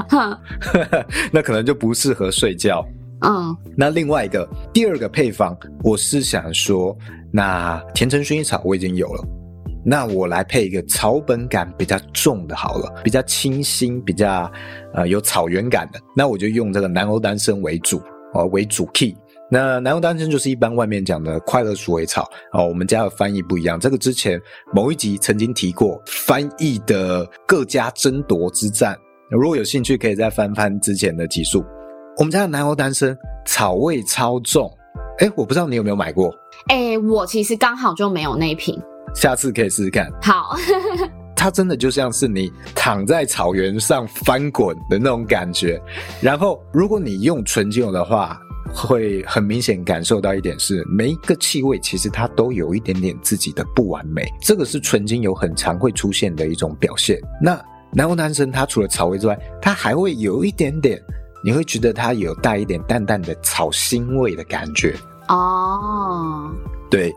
[1.32, 2.86] 那可能就不适合睡觉。
[3.24, 6.94] 嗯，那另外一个第二个配方，我是想说。
[7.36, 9.22] 那甜橙薰衣草我已经有了，
[9.84, 14.50] 那我来配一个草本感比较重的好了，比较清新，比较
[14.94, 18.00] 呃有草原感的，那我就用这个南欧丹参为主
[18.32, 19.14] 哦，为主 key。
[19.50, 24.40] 那南欧丹参就是一般外面讲的快乐鼠尾草哦，我们家的翻译不一样，这个之前
[24.72, 28.96] 某一集曾经提过翻译的各家争夺之战，
[29.30, 31.62] 如果有兴趣可以再翻翻之前的集数。
[32.16, 34.72] 我们家的南欧丹参草味超重。
[35.18, 36.34] 哎，我不知道你有没有买过？
[36.68, 38.76] 哎，我其实刚好就没有那一瓶，
[39.14, 40.10] 下次可以试试看。
[40.20, 40.56] 好，
[41.36, 45.80] 它真的就像是你躺在草原上翻滚的那种感觉。
[46.20, 48.36] 然后，如果你用纯精油的话，
[48.74, 54.24] 会很明显感受到一点是，每一个气味其实它都有一点点自己的不完美。
[54.40, 57.20] 这个是纯精油很常会出现的一种表现。
[57.40, 57.60] 那
[57.92, 61.00] 南欧男神它除了草味之外，它还会有一点点。
[61.44, 64.96] 你会觉得它有带一点淡淡的草腥味的感觉
[65.28, 66.50] 哦。
[66.90, 67.14] 对，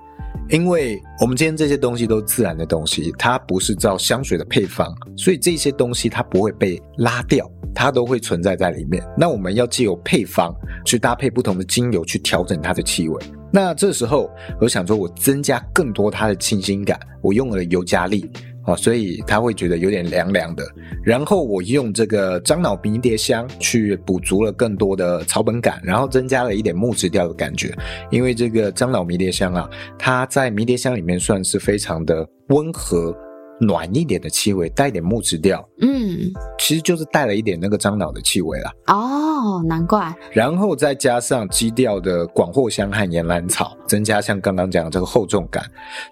[0.50, 9.04] 因为我们今天这些东西都是自然的东西，它不是照香水的配方，所以这些东西它不会被拉掉，它都会存在在里面。
[9.18, 10.54] 那我们要借由配方
[10.86, 13.24] 去搭配不同的精油去调整它的气味。
[13.52, 14.30] 那这时候
[14.62, 18.30] 我想说，我增加更多它的清新感，我用了尤加利。
[18.70, 20.64] 哦，所以他会觉得有点凉凉的。
[21.04, 27.76] 然后我用这个樟脑迷迭香去补足了更多的草本感，然后增加了一点木质调的感觉。
[28.12, 33.16] 因为这个樟脑迷迭香啊，它在迷迭香里面算是非常的温和。
[33.60, 38.72] 暖一点的气味，带一点木质调，嗯，其实就是带了一点那个樟脑的气味啦。
[38.88, 40.16] 哦，难怪。
[40.32, 45.64] 然后再加上基调的广藿香和岩兰草，增加像刚刚讲的这个厚重感，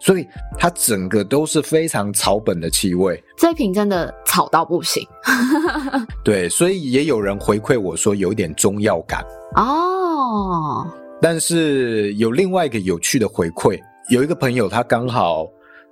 [0.02, 3.24] 所以它整个都是非常草本的气味。
[3.38, 5.02] 这瓶真的草到不行。
[6.24, 9.24] 对，所以也有人回馈我说有一点中药感。
[9.56, 10.86] 哦，
[11.22, 13.80] 但是有另外一个有趣的回馈，
[14.10, 15.48] 有一个朋友他刚好。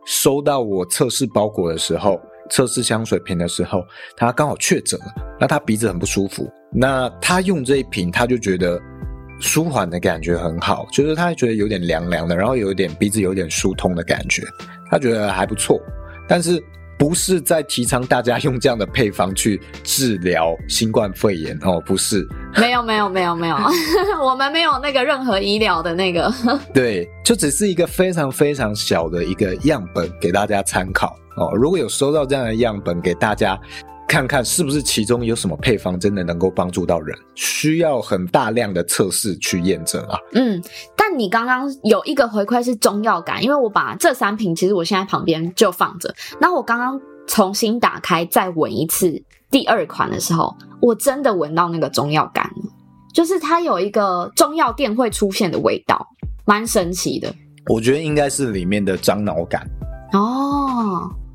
[0.05, 3.83] 收到我测试包裹的时候，测试香水瓶的时候，
[4.15, 5.05] 他刚好确诊了，
[5.39, 6.47] 那他鼻子很不舒服。
[6.71, 8.79] 那他用这一瓶，他就觉得
[9.39, 14.43] 舒缓的感觉很好，就是他觉得有点凉凉的，然后有一点鼻子有点疏通的感觉，
[14.91, 15.79] 他觉得还不错。
[16.27, 16.61] 但是
[16.97, 22.27] 不是在提倡大家用这样的配方去治疗新冠肺炎哦，不是。
[22.57, 23.57] 没有没有没有没有，
[24.23, 26.33] 我们没有那个任何医疗的那个。
[26.73, 31.51] 对，就只是一个非常非常小的一个样本给大家参考哦。
[31.53, 33.59] 如果有收到这样的样本给大家。
[34.07, 40.17] 看看是不是其中有什么配方真的能够帮助到人，需要很大量的测试去验证啊。
[40.33, 40.61] 嗯，
[40.95, 52.71] 但你刚刚有一个回馈是中药感，因为我把这三瓶其实我现在旁边就放着，那我刚刚重新打开再闻一次第二款的时候，我真的闻到那个中药感了，
[53.13, 56.07] 就是它有一个中药店会出现的味道，
[56.45, 57.33] 蛮神奇的。
[57.67, 59.67] 我觉得应该是里面的樟脑感
[60.13, 60.54] 哦。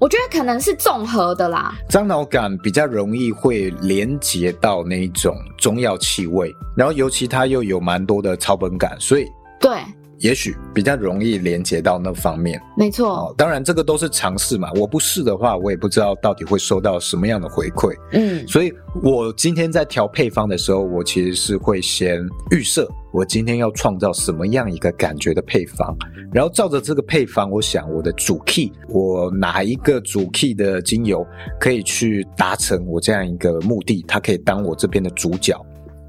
[0.01, 9.27] 我觉得可能是综合的啦，樟脑感比较容易会连接到那一种中药气味，然后尤其它又有蛮多的草本感，所以
[9.61, 9.79] 对。
[10.21, 13.09] 也许比较容易连接到那方面，没错。
[13.09, 17.95] 哦，当然这个都是尝试嘛，我不试的话，我也不知道到底会收到什么样的回馈。
[18.13, 25.97] 嗯，所以我今天在调配方的时候，我其实是会先预设我今天要创造什么样一个感觉的配方，
[26.33, 31.27] 然后照着这个配方，我想我的主 key，我哪一个主 key 的精油
[31.59, 35.59] 可以去达成我这样一个目的，它可以当我这边的主角。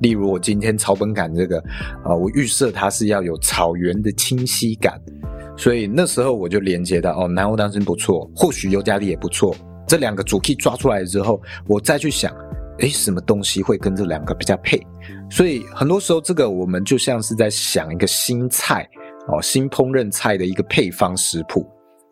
[0.02, 1.60] 例如我今天草本感这个，
[2.04, 4.99] 啊，我预设它是要有草原的清晰感，
[5.56, 9.56] 所以那时候我就连接到哦，南欧丹参不错，或许尤加利也不错。
[9.88, 12.34] 这两个主 key 抓出来之后，我再去想，
[12.80, 14.82] 诶，什么东西会跟这两个比较配？
[15.30, 18.88] 所以很多时候这个我们就像是在想一个新菜
[19.28, 21.66] 哦，新烹饪菜的一个配方食谱。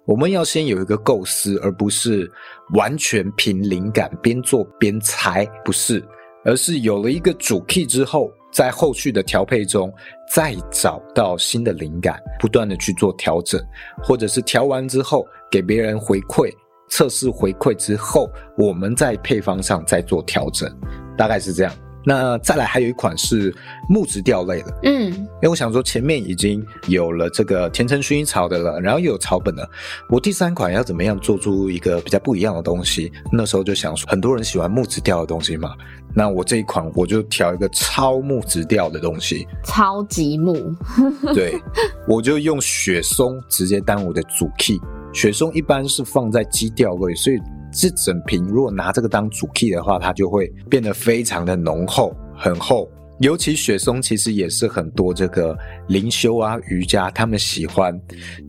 [0.06, 2.30] 我们要先有一个构思，而不是
[2.76, 6.04] 完全凭灵感边做边猜，不是。
[6.46, 9.94] 而是有了一个主 key 之后，在后续的调配中
[10.34, 13.62] 再找到新的灵感，不断的去做调整，
[14.04, 16.52] 或者是调完之后给别人回馈，
[16.90, 20.70] 测试回馈之后，我们在配方上再做调整，
[21.18, 21.74] 大概是这样。
[22.06, 23.54] 那再来还有一款是
[23.90, 29.70] 木质调类的，嗯，因为我想说前面已经有了这个甜橙薰衣草的了，然后又有草本的，
[30.10, 33.12] 我第三款要怎么样做出一个比较不一样的东西？
[33.34, 35.76] 那时候就想说，很多人喜欢木质调的东西嘛，
[36.16, 40.55] 那我这一款我就调一个超木质调的东西，超级木，
[41.34, 41.60] 对，
[42.07, 44.80] 我就用雪松直接当我的主 key，
[45.14, 47.38] 雪松一般是放在基调位，所以。
[47.72, 52.89] 这整瓶如果拿这个当主 key 的话，它就会变得非常的浓厚，很厚。
[53.20, 55.55] 尤其雪松其实也是很多这个
[55.88, 57.95] 灵修啊、瑜伽，他们喜欢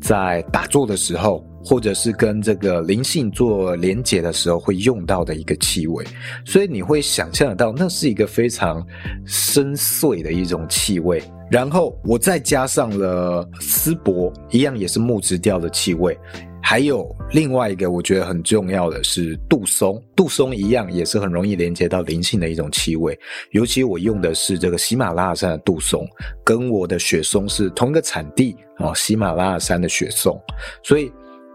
[0.00, 6.04] 在打坐的时候，或者是跟这个灵性做连结的时候会用到的一个气味。
[6.44, 8.84] 所以你会想象得到，那是一个非常
[9.24, 11.22] 深邃的一种气味。
[11.50, 16.16] 然后我再加上了丝柏，一样也是木质调的气味。
[16.62, 23.18] 还有另外一个我觉得很重要的是杜松，杜松一样也是很容易连接到灵性的一种气味。
[23.50, 26.06] 尤其我用的是这个喜马拉雅山的杜松，
[26.44, 30.38] 跟我的雪松是同一个产地哦，喜马拉雅山的雪松，
[30.84, 31.10] 所以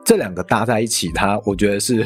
[0.05, 2.05] 这两个搭在一起，它我觉得是。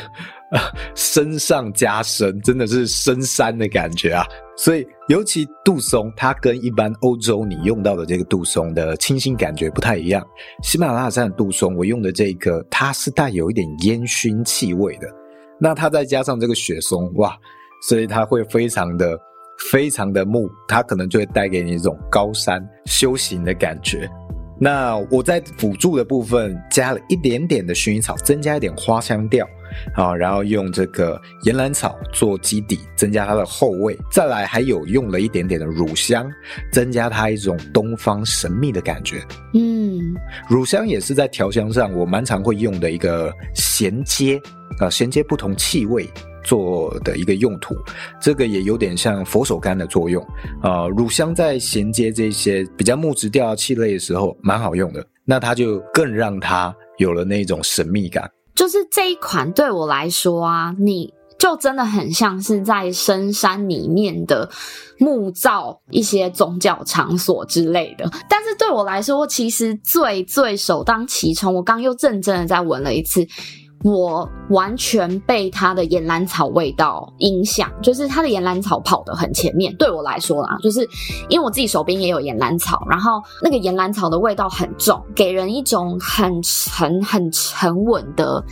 [0.50, 4.26] 啊，深上加深，真的是深山的感觉啊！
[4.58, 10.26] 所以，尤其杜松，它跟一般欧洲你用到的这个杜松的清新感觉不太一样。
[10.64, 15.08] 喜马拉雅山的杜松，我用的这个，它是带有一点烟熏气味的。
[15.60, 17.38] 那它再加上这个雪松，哇，
[17.88, 19.16] 所以它会非常的、
[19.70, 24.10] 非常的木，它可能就会带给你一种高山修行的感觉。
[24.60, 29.48] 那我在辅助的部分加了一点点的薰衣草，增加一点花香调，
[29.96, 33.98] 啊，然后用这个岩兰草做基底，增加它的后味。
[34.12, 36.30] 再来还有用了一点点的乳香，
[36.74, 39.24] 增加它一种东方神秘的感觉。
[39.54, 40.14] 嗯，
[40.50, 44.42] 乳香也是在调香上我蛮常会用的一个衔接
[44.80, 46.10] 啊，衔接不同气味。
[46.44, 47.76] 做的一个用途，
[48.22, 50.26] 这个也有点像佛手柑的作用
[50.62, 55.06] 啊、乳香在衔接这些比较木质调气类的时候，蛮好用的。
[55.26, 58.30] 那它就更让它有了那种神秘感。
[58.56, 64.50] 就是这一款对我来说啊，你就真的很像是在深山里面的
[64.98, 68.10] 木造一些宗教场所之类的。
[68.28, 73.26] 但是对我来说，其实最最首当其冲，我刚又认真的再闻了一次。
[73.84, 79.74] 我完全被它的岩兰草味道影响，就是它的岩兰草跑得很前面。
[79.78, 80.82] 对我来说啦，就是
[81.30, 88.44] 因为我自己手边也有岩兰草，然后那个岩兰草的味道很重，给人一种很沉、很沉稳的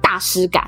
[0.00, 0.66] 大师感，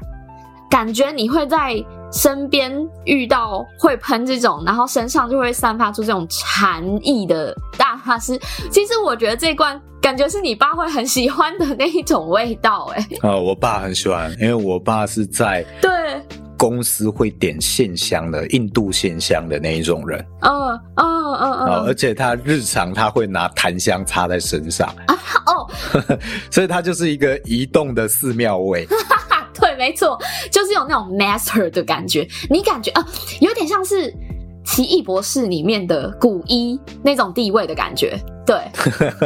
[0.70, 1.84] 感觉你会在
[2.14, 2.72] 身边
[3.04, 8.40] 遇到会喷这种，然后身上就会散发出这种禅意的大法师，
[8.70, 13.06] 其实我觉得这罐感觉是你爸会很喜欢的那一种味道，哎。
[13.22, 15.90] 呃，我爸很喜欢，因为我爸是在对。
[16.56, 25.68] 公司会点线香的印度线香的那一种人，嗯嗯嗯嗯，而且他日常他会拿檀香插在身上啊哦，
[26.50, 28.86] 所以他就是一个移动的寺庙味。
[29.74, 30.18] 对，没错，
[30.50, 33.06] 就是有那种 master 的感觉，你感觉啊，
[33.40, 34.12] 有点像是
[34.64, 38.18] 奇异博士里面的古一那种地位的感觉。
[38.46, 38.56] 对，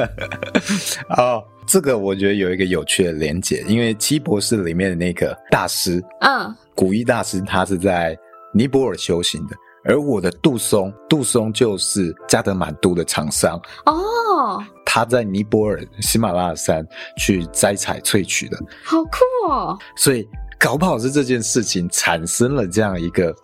[1.17, 6.55] 哦，这个我觉得有一个有趣的连结，因为奇异博士里面的那个大师，嗯。
[6.75, 8.17] 古一大师他是在
[8.55, 14.63] 尼泊尔修行的，而我的杜松，杜松就是加德满都的厂商哦。
[14.91, 16.83] 他在尼泊尔喜马拉雅山
[17.19, 19.79] 去摘采萃取的，好酷哦！
[19.95, 20.27] 所以
[20.59, 23.35] 搞不好是这件事情产生了这样一个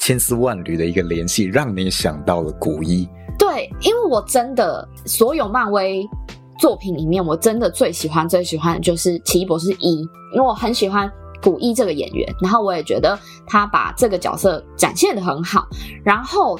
[0.00, 3.08] 千丝万缕的一个联系，让你想到了古一。
[3.38, 6.04] 对，因为我真的所有漫威
[6.58, 10.00] 作品里面，我真的最喜欢最喜欢的就是奇异博士一，
[10.34, 11.08] 因为我很喜欢。
[11.40, 15.68] 古一这个演员，然后我也觉得他把这个角色展现的很好。
[16.04, 16.58] 然后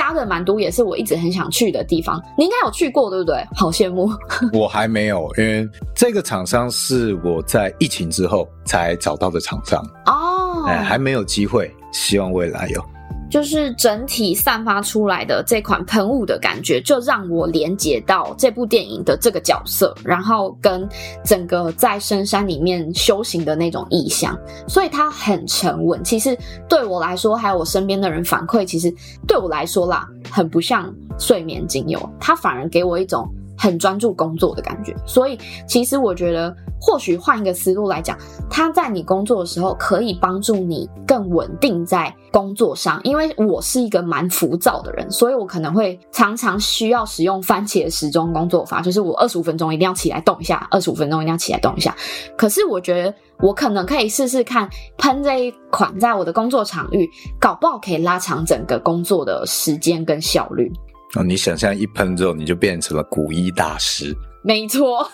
[0.00, 3.44] 加德满都也是我一直很想去的地方，你应该有去过对不对？
[3.54, 4.10] 好羡慕。
[4.58, 12.82] 我还没有，因为这个厂商是我在疫情之后才找到的厂商哦，哎，还没有机会，希望未来有。
[13.30, 20.86] 就是整体散发出来的这款喷雾的感觉，就让我连接到这部电影的这个角色，然后跟
[21.24, 26.02] 整个在深山里面修行的那种意象，所以它很沉稳。
[26.02, 26.36] 其实
[26.68, 28.92] 对我来说，还有我身边的人反馈，其实
[29.26, 33.26] 对我来说啦，很不像睡眠精油，它反而给我一种。
[33.62, 38.16] 很专注工作的感觉，所以其实我觉得，或许换一个思路来讲，
[38.48, 43.00] 它在你工作的时候可以帮助你更稳定在工作上。
[43.04, 51.94] 因为我是一个蛮浮躁的人，所以我可能会常常需要使用番茄时钟工作法，就是我二十五分钟一定要起来动一下，二十五分钟一定要起来动一下。
[52.36, 57.08] 可是我觉得我可能可以试试看喷这一款，在我的工作场域，
[57.38, 60.72] 搞不好可以拉长整个工作的时间跟效率。
[61.16, 64.16] 哦，你想象一喷之后，你就变成了古一大师。
[64.42, 65.06] 没错，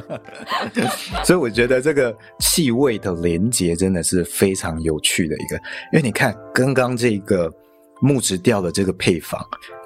[1.24, 5.56] 所以我觉得这个气味的连接真的是非常有趣的一个。
[5.92, 7.52] 因为你看，刚刚这个
[8.00, 9.38] 木质调的这个配方，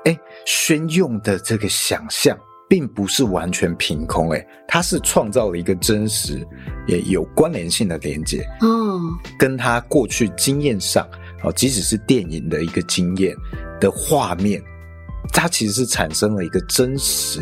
[0.05, 2.39] 哎，宣用的这个想象
[2.69, 6.47] 并不是完全凭空，哎，它是创造了一个真实
[6.87, 9.01] 也有关联性的连接，哦，
[9.37, 11.05] 跟他过去经验上，
[11.43, 13.35] 哦，即使是电影的一个经验
[13.81, 14.63] 的画面。
[15.33, 17.41] 它其实是产生了一个真实、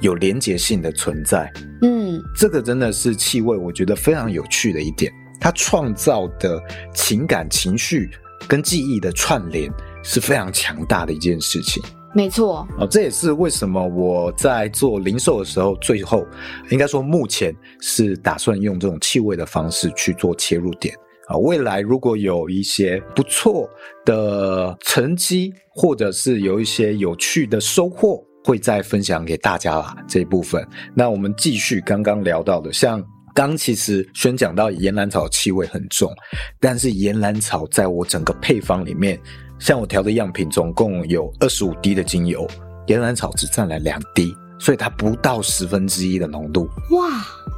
[0.00, 1.52] 有连结性的存在。
[1.82, 5.12] 嗯，这个真的是气味，我觉得非常有趣的一点。
[5.40, 6.60] 它创造的
[6.94, 8.10] 情感、情绪
[8.48, 9.70] 跟记忆的串联
[10.02, 11.82] 是非常强大的一件事情。
[12.14, 16.26] 没错，哦，这也是为什么我在做零售的时候，最后
[16.70, 20.94] 应该说目前是打算用这种气味的方式去做切入点。
[21.28, 23.68] 啊，未来如果有一些不错
[24.04, 29.96] 的成绩，或者是有一些有趣的收获，会再分享给大家啦。
[30.06, 36.14] 这一部分，那我们继续刚刚聊到的，像刚其实宣讲到岩兰草气味很重，
[36.60, 39.20] 但是岩兰草在我整个配方里面，
[39.58, 42.46] 像我调的样品总共有二十五滴的精油，
[42.86, 44.32] 岩兰草只占了两滴。
[44.58, 47.08] 所以它不到十分之一的浓度，哇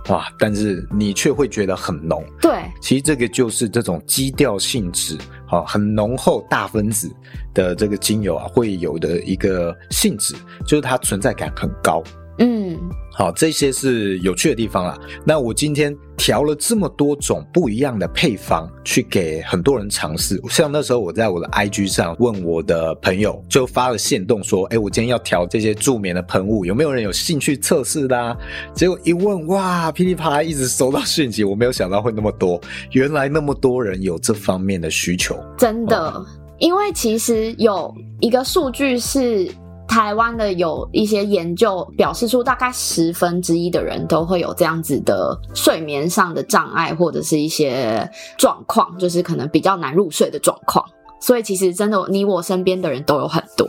[0.09, 0.29] 哇！
[0.39, 2.25] 但是你却会觉得很浓。
[2.41, 7.11] 对，其实这个就是这种基调性质，好，很浓厚大分子
[7.53, 10.35] 的这个精油啊，会有的一个性质，
[10.67, 12.03] 就是它存在感很高。
[12.39, 12.79] 嗯，
[13.19, 14.97] 好，这些是有趣的地方啦。
[15.25, 20.41] 那我今天调了这么多种不一样的配方，去给很多人尝试。
[20.49, 28.37] 像那时候我在我的 IG 上问我的朋友，就发了线动说：“哎，我今天要调这些助眠的喷雾，有没有人有兴趣测试的啊？”
[28.73, 32.61] 结果一问，哇，噼里啪啦一直收到讯息，我没有想到会那么多，
[32.93, 35.37] 原来那么多人有这方面的需求。
[35.57, 36.25] 真的，嗯，
[36.61, 39.51] 因为其实有一个数据是。
[39.99, 50.85] 台湾的有一些研究表示出，大概十分之一的人都会有这样子的睡眠上的障碍，或者是一些状况，就是可能比较难入睡的状况。
[51.21, 53.67] 所以其实真的，你我身边的人都有很多。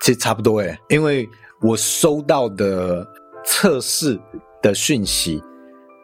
[0.00, 1.28] 其实差不多诶，因为
[1.60, 3.04] 我收到的
[3.44, 4.16] 测试
[4.62, 5.42] 的讯息，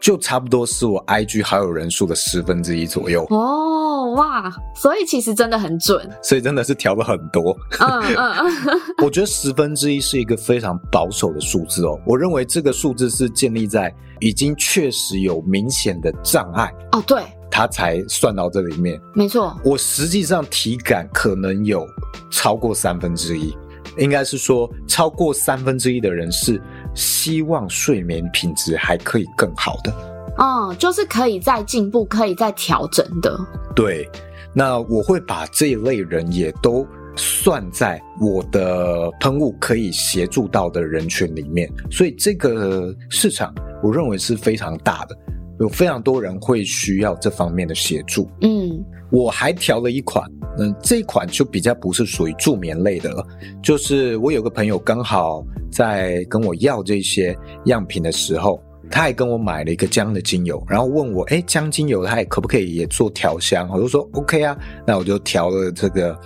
[0.01, 3.25] 就差不多是我 IG 好友人数的十分之一左右。
[3.31, 3.68] 哦。
[4.15, 7.57] 哇，所以其实真的很准，所以真的是调了很多。
[7.81, 11.99] 嗯嗯嗯， 我觉得十分之一是一个非常保守的数字哦。
[12.07, 16.73] 我认为这个数字是建立在已经确实有明显的障碍。
[16.93, 17.23] 哦，对。
[17.51, 19.01] 它才算到这里面。
[19.15, 21.85] 没错，我实际上体感可能有
[22.31, 23.57] 超过三分之一，
[23.97, 26.61] 应该是说超过三分之一的人是
[26.95, 29.93] 希望睡眠品质还可以更好的。
[30.39, 33.39] 嗯，就是可以再进步，可以再调整的。
[33.75, 34.09] 对，
[34.55, 36.87] 那我会把这一类人也都。
[37.21, 45.19] 算在我的喷雾可以协助到的人群里面，所以这个市场我认为是非常大的，
[45.59, 48.31] 有非常多人会需要这方面的协助。
[48.43, 48.81] 嗯，
[49.11, 50.25] 我还调了一款，
[50.59, 53.27] 嗯，这一款就比较不是属于助眠类的了，
[53.61, 58.63] 就是我有个朋友刚好在跟我要这些样品的时候。
[58.91, 63.69] 他还跟我买了一个姜的精油，然后问我，哎，姜精油他也可不可以也做调香？
[63.71, 66.19] 我就说 OK 啊，那我就调了这个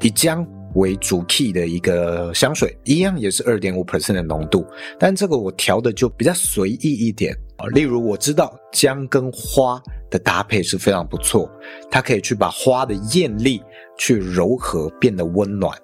[0.00, 4.66] 以姜为主 key 的一个香水，一样也是二点五 percent 的浓度，
[4.98, 7.66] 但这个我调的就比较随意一点啊。
[7.68, 11.50] 例如我知道姜跟花的搭配是非常不错，
[11.90, 13.62] 它可以去把花的艳丽
[13.96, 15.76] 去柔和，变得温暖。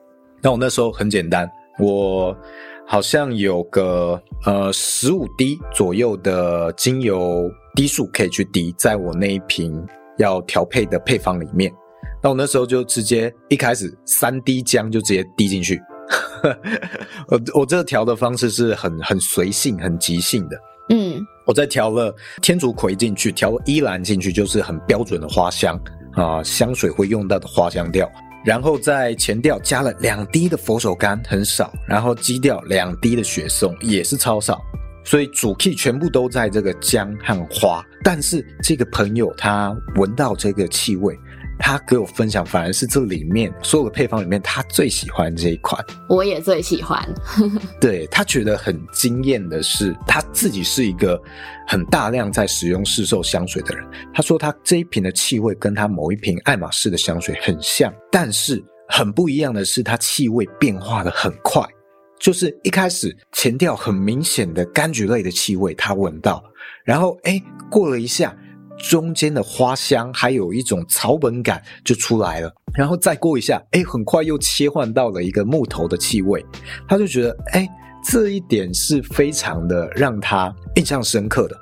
[0.43, 2.37] 那我那时候很简单，我。
[2.87, 9.85] 好像有个呃十五滴左右的精油滴数可以去滴在我那一瓶
[10.19, 11.73] 要调配的配方里面，
[12.23, 15.81] 那我那时候就直接一开始三滴姜就直接滴进去，
[17.29, 20.57] 我我这个调的方式是很很随性很即兴的，
[20.91, 25.81] 嗯，我再调了天竺葵进去，调依兰进去，就是很标准的花香
[26.13, 28.09] 啊，香水会用到的花香调。
[28.45, 31.73] 然后在前调加了两滴的佛手柑，很少。
[31.87, 34.63] 然后基调两滴的雪松，也是超少。
[35.03, 37.85] 所以主 key 全部都在这个姜和花。
[38.03, 41.19] 但是这个朋友他闻到这个气味。
[41.59, 45.83] 他给我分享，反而是这里面所有的配方里面，他最喜欢这一款。
[46.09, 47.03] 我也最喜欢。
[47.81, 51.21] 对，他觉得很惊艳的是，他自己是一个
[51.67, 53.87] 很大量在使用市售香水的人。
[54.13, 61.63] 他说他这一瓶的气味跟他某一瓶爱马仕的香水很像，但是很不一样的是，它气味变化的很快。
[62.21, 66.43] 就是一开始前调很明显的柑橘类的气味，他闻到，
[66.85, 68.35] 然后哎，过了一下。
[68.89, 76.45] 中间的花香还有一种草本感就出来了，然后再过一下，哎，很快又切换到了一个木头的气味，
[76.87, 77.69] 他就觉得，哎，
[78.05, 81.57] 这一点是非常的让他印象深刻的，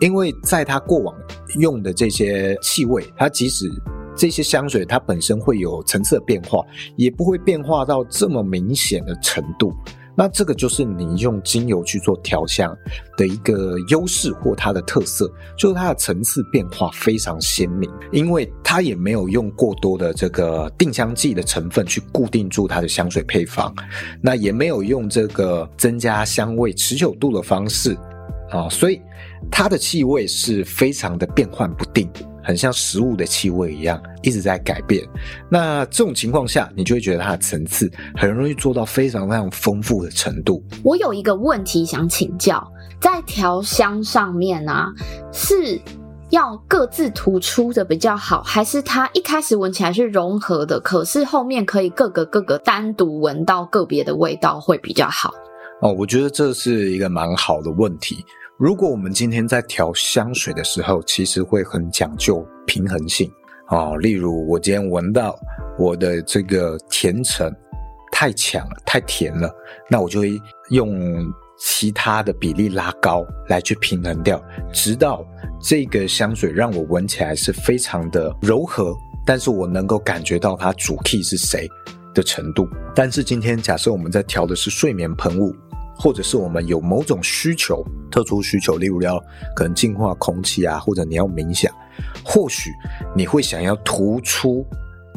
[0.00, 1.14] 因为在他过往
[1.60, 3.70] 用的这些气味，他即使
[4.16, 6.64] 这些香水它本身会有层次的变化，
[6.96, 9.72] 也不会变化到这么明显的程度。
[10.16, 12.76] 那这个就是你用精油去做调香
[13.16, 23.74] 的一个优势或它的特色，就是它的层次变化非常鲜明，因为它也没有用过多的这个定香剂的成分去固定住它的香水配方，
[24.20, 27.96] 那也没有用这个增加香味持久度的方式
[28.50, 29.00] 啊，所以
[29.50, 32.08] 它的气味是非常的变幻不定。
[32.44, 35.02] 很像食物的气味一样，一直在改变。
[35.48, 40.62] 那这种情况下，你就会觉得它的层次很容易做到非常非常丰富的程度。
[40.82, 42.70] 我有一个问题想请教，
[43.00, 44.92] 在调香上面啊，
[45.32, 45.80] 是
[46.30, 55.32] 要各自突出的比较好，还是它一开始闻起来是融合的，可是后面可以各个各个单独闻到个别的味道会比较好？
[55.80, 58.24] 哦，我觉得这是一个蛮好的问题。
[58.56, 63.28] 如果我们今天在调香水的时候，其实会很讲究平衡性
[63.66, 65.36] 啊、例如，我今天闻到
[65.76, 67.52] 我的这个甜橙
[68.12, 69.52] 太强了，太甜了，
[69.90, 70.40] 那我就会
[70.70, 70.96] 用
[71.58, 74.40] 其他的比例拉高来去平衡掉，
[74.72, 75.26] 直到
[75.60, 78.94] 这个香水让我闻起来是非常的柔和，
[79.26, 81.68] 但是我能够感觉到它主 key 是谁
[82.14, 82.68] 的程度。
[82.94, 85.52] 但是今天假设我们在调的是睡眠喷雾。
[85.96, 89.22] 或者是我们有某种需求，特殊需求，例如要
[89.54, 91.72] 可能净化空气啊，或者你要冥想，
[92.24, 92.70] 或许
[93.16, 94.66] 你会想要突出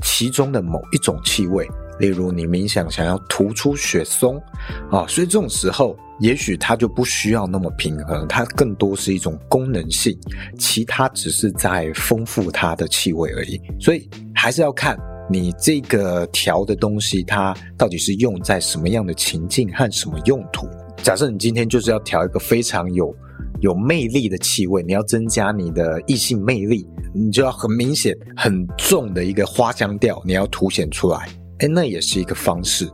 [0.02, 1.68] 其中的某一种气味，
[2.00, 4.42] 例如你冥想想要突出雪松
[4.92, 10.18] 啊，所以这种时候，也许它就不需要那么平衡，它更多是一种功能性，
[10.58, 14.98] 其他只是在丰富它的气味而已，所以还是要看。
[15.30, 20.68] 你这个调的东西，它到底是用在什么样的情境和什么用途？
[21.04, 23.14] 假设你今天就是要调一个非常有
[23.60, 31.28] 有魅力的气味，你要增加你的异性魅力，你就要很明显、很重的一个花香调，你要凸显出来。
[31.60, 32.90] 诶，那也是一个方式。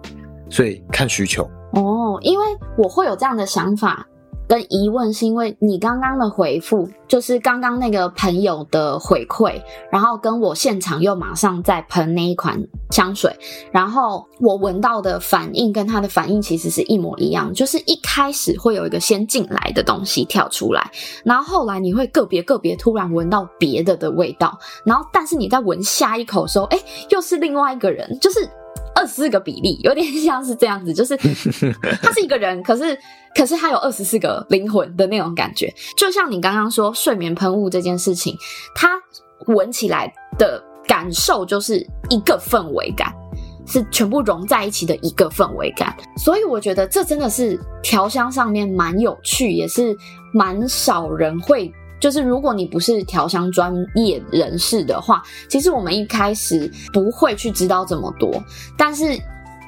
[0.50, 1.44] 所以看需求。
[1.74, 2.46] 哦，因为
[2.78, 4.08] 我会有这样的想法。
[4.48, 13.36] 跟疑问，是因为你刚刚的回复，就是刚刚那个朋友的回馈，然后跟我现场又马上在喷那一款香水，
[13.72, 20.92] 然后我闻到的反应跟他的反应其实是一模一样，就是一开始会有一个先进来的东西跳出来，
[21.24, 26.80] 然后后来你会个别个别突然闻到别的的味道，然后但是你在闻下一口的时候，哎，
[27.10, 28.48] 又是另外一个人，就是。
[28.96, 31.18] 二十四个比例有点像是这样子，就是
[32.02, 32.98] 他是一个人，可是
[33.36, 38.36] 可是他有二十四个灵魂的那种感觉，就像你刚刚说睡眠喷雾这件事情，
[38.76, 38.90] 它
[39.48, 43.14] 闻起来的感受就是一个氛围感，
[43.66, 49.96] 是全部融在一起的一个氛围感，所以我觉得这真的是调香上面蛮有趣，也是
[50.34, 51.74] 蛮少人会。
[52.04, 58.44] 就是如果你不是调香专业人士的话，其实我们一开始不会去知道这么多。
[58.78, 59.18] 但是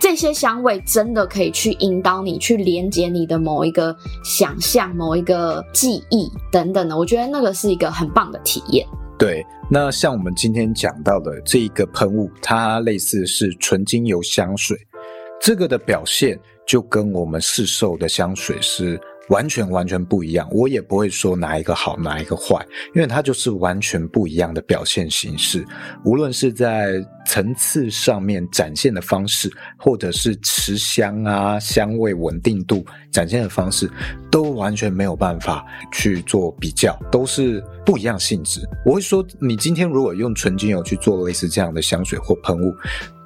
[0.01, 6.97] 这些香味真的可以去引导你去连接你的某一个想象、某一个记忆等等的。
[6.97, 8.86] 我觉得那个是一个很棒的体验。
[9.17, 14.77] 对，那像我们今天讲到的这一个喷雾，它类似是纯精油香水，
[15.39, 18.99] 这个的表现就跟我们市售的香水是。
[19.30, 22.63] 完全完全不一样，我也不会说哪一个好，哪一个坏，
[22.93, 25.65] 因为它就是完全不一样的表现形式。
[26.03, 33.89] 无论是在层次上面展现的方式，或者是持香啊、香味稳定度展现的方式，
[34.30, 38.61] 都完全没有办法去做比较，都是不一样性质。
[38.86, 42.71] 我会说，你今天如果用纯精油去做类似这样的香水或喷雾，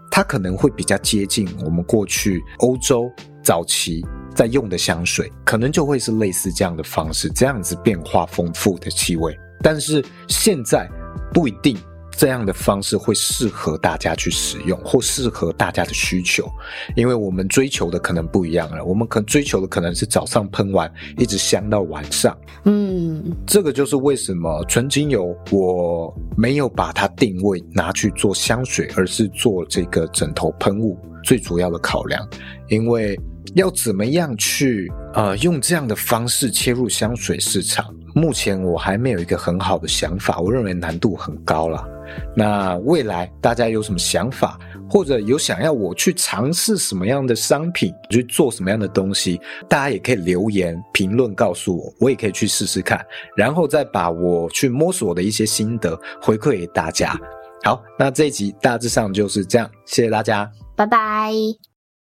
[0.10, 3.12] 它可能会比较接近我们过去欧洲
[3.44, 4.02] 早期。
[4.36, 9.38] 在用的香水可能就会是类似这样的方式，这样子变化丰富的气味。
[9.62, 10.90] 但是现在
[11.34, 11.78] 不一定
[12.12, 16.50] 这样的方式会适合大家去使用，或适合大家的需求，
[16.96, 18.84] 因为我们追求的可能不一样了。
[18.84, 22.38] 我们可能追求的可能是早上喷完一直香到晚上。
[22.64, 32.26] 嗯，这个就是为什么纯精油我没有把它定位拿去做香水，而是做这个枕头喷雾最主要的考量，
[32.70, 33.20] 因为。
[33.56, 37.86] 要怎么样去呃用这样的方式切入香水市场？
[38.16, 41.88] 目前我还没有一个很好的想法，我认为难度很高了。
[42.36, 44.58] 那未来大家有什么想法，
[44.90, 53.00] 或者有想要我去尝试什么样的商品，去做什么样的东西，大家也可以留言评论告诉我，我也可以去试试看，
[53.36, 57.16] 然后再把我去摸索的一些心得回馈给大家。
[57.64, 61.32] 好，那这一集大致上就是这样，谢谢大家，拜拜。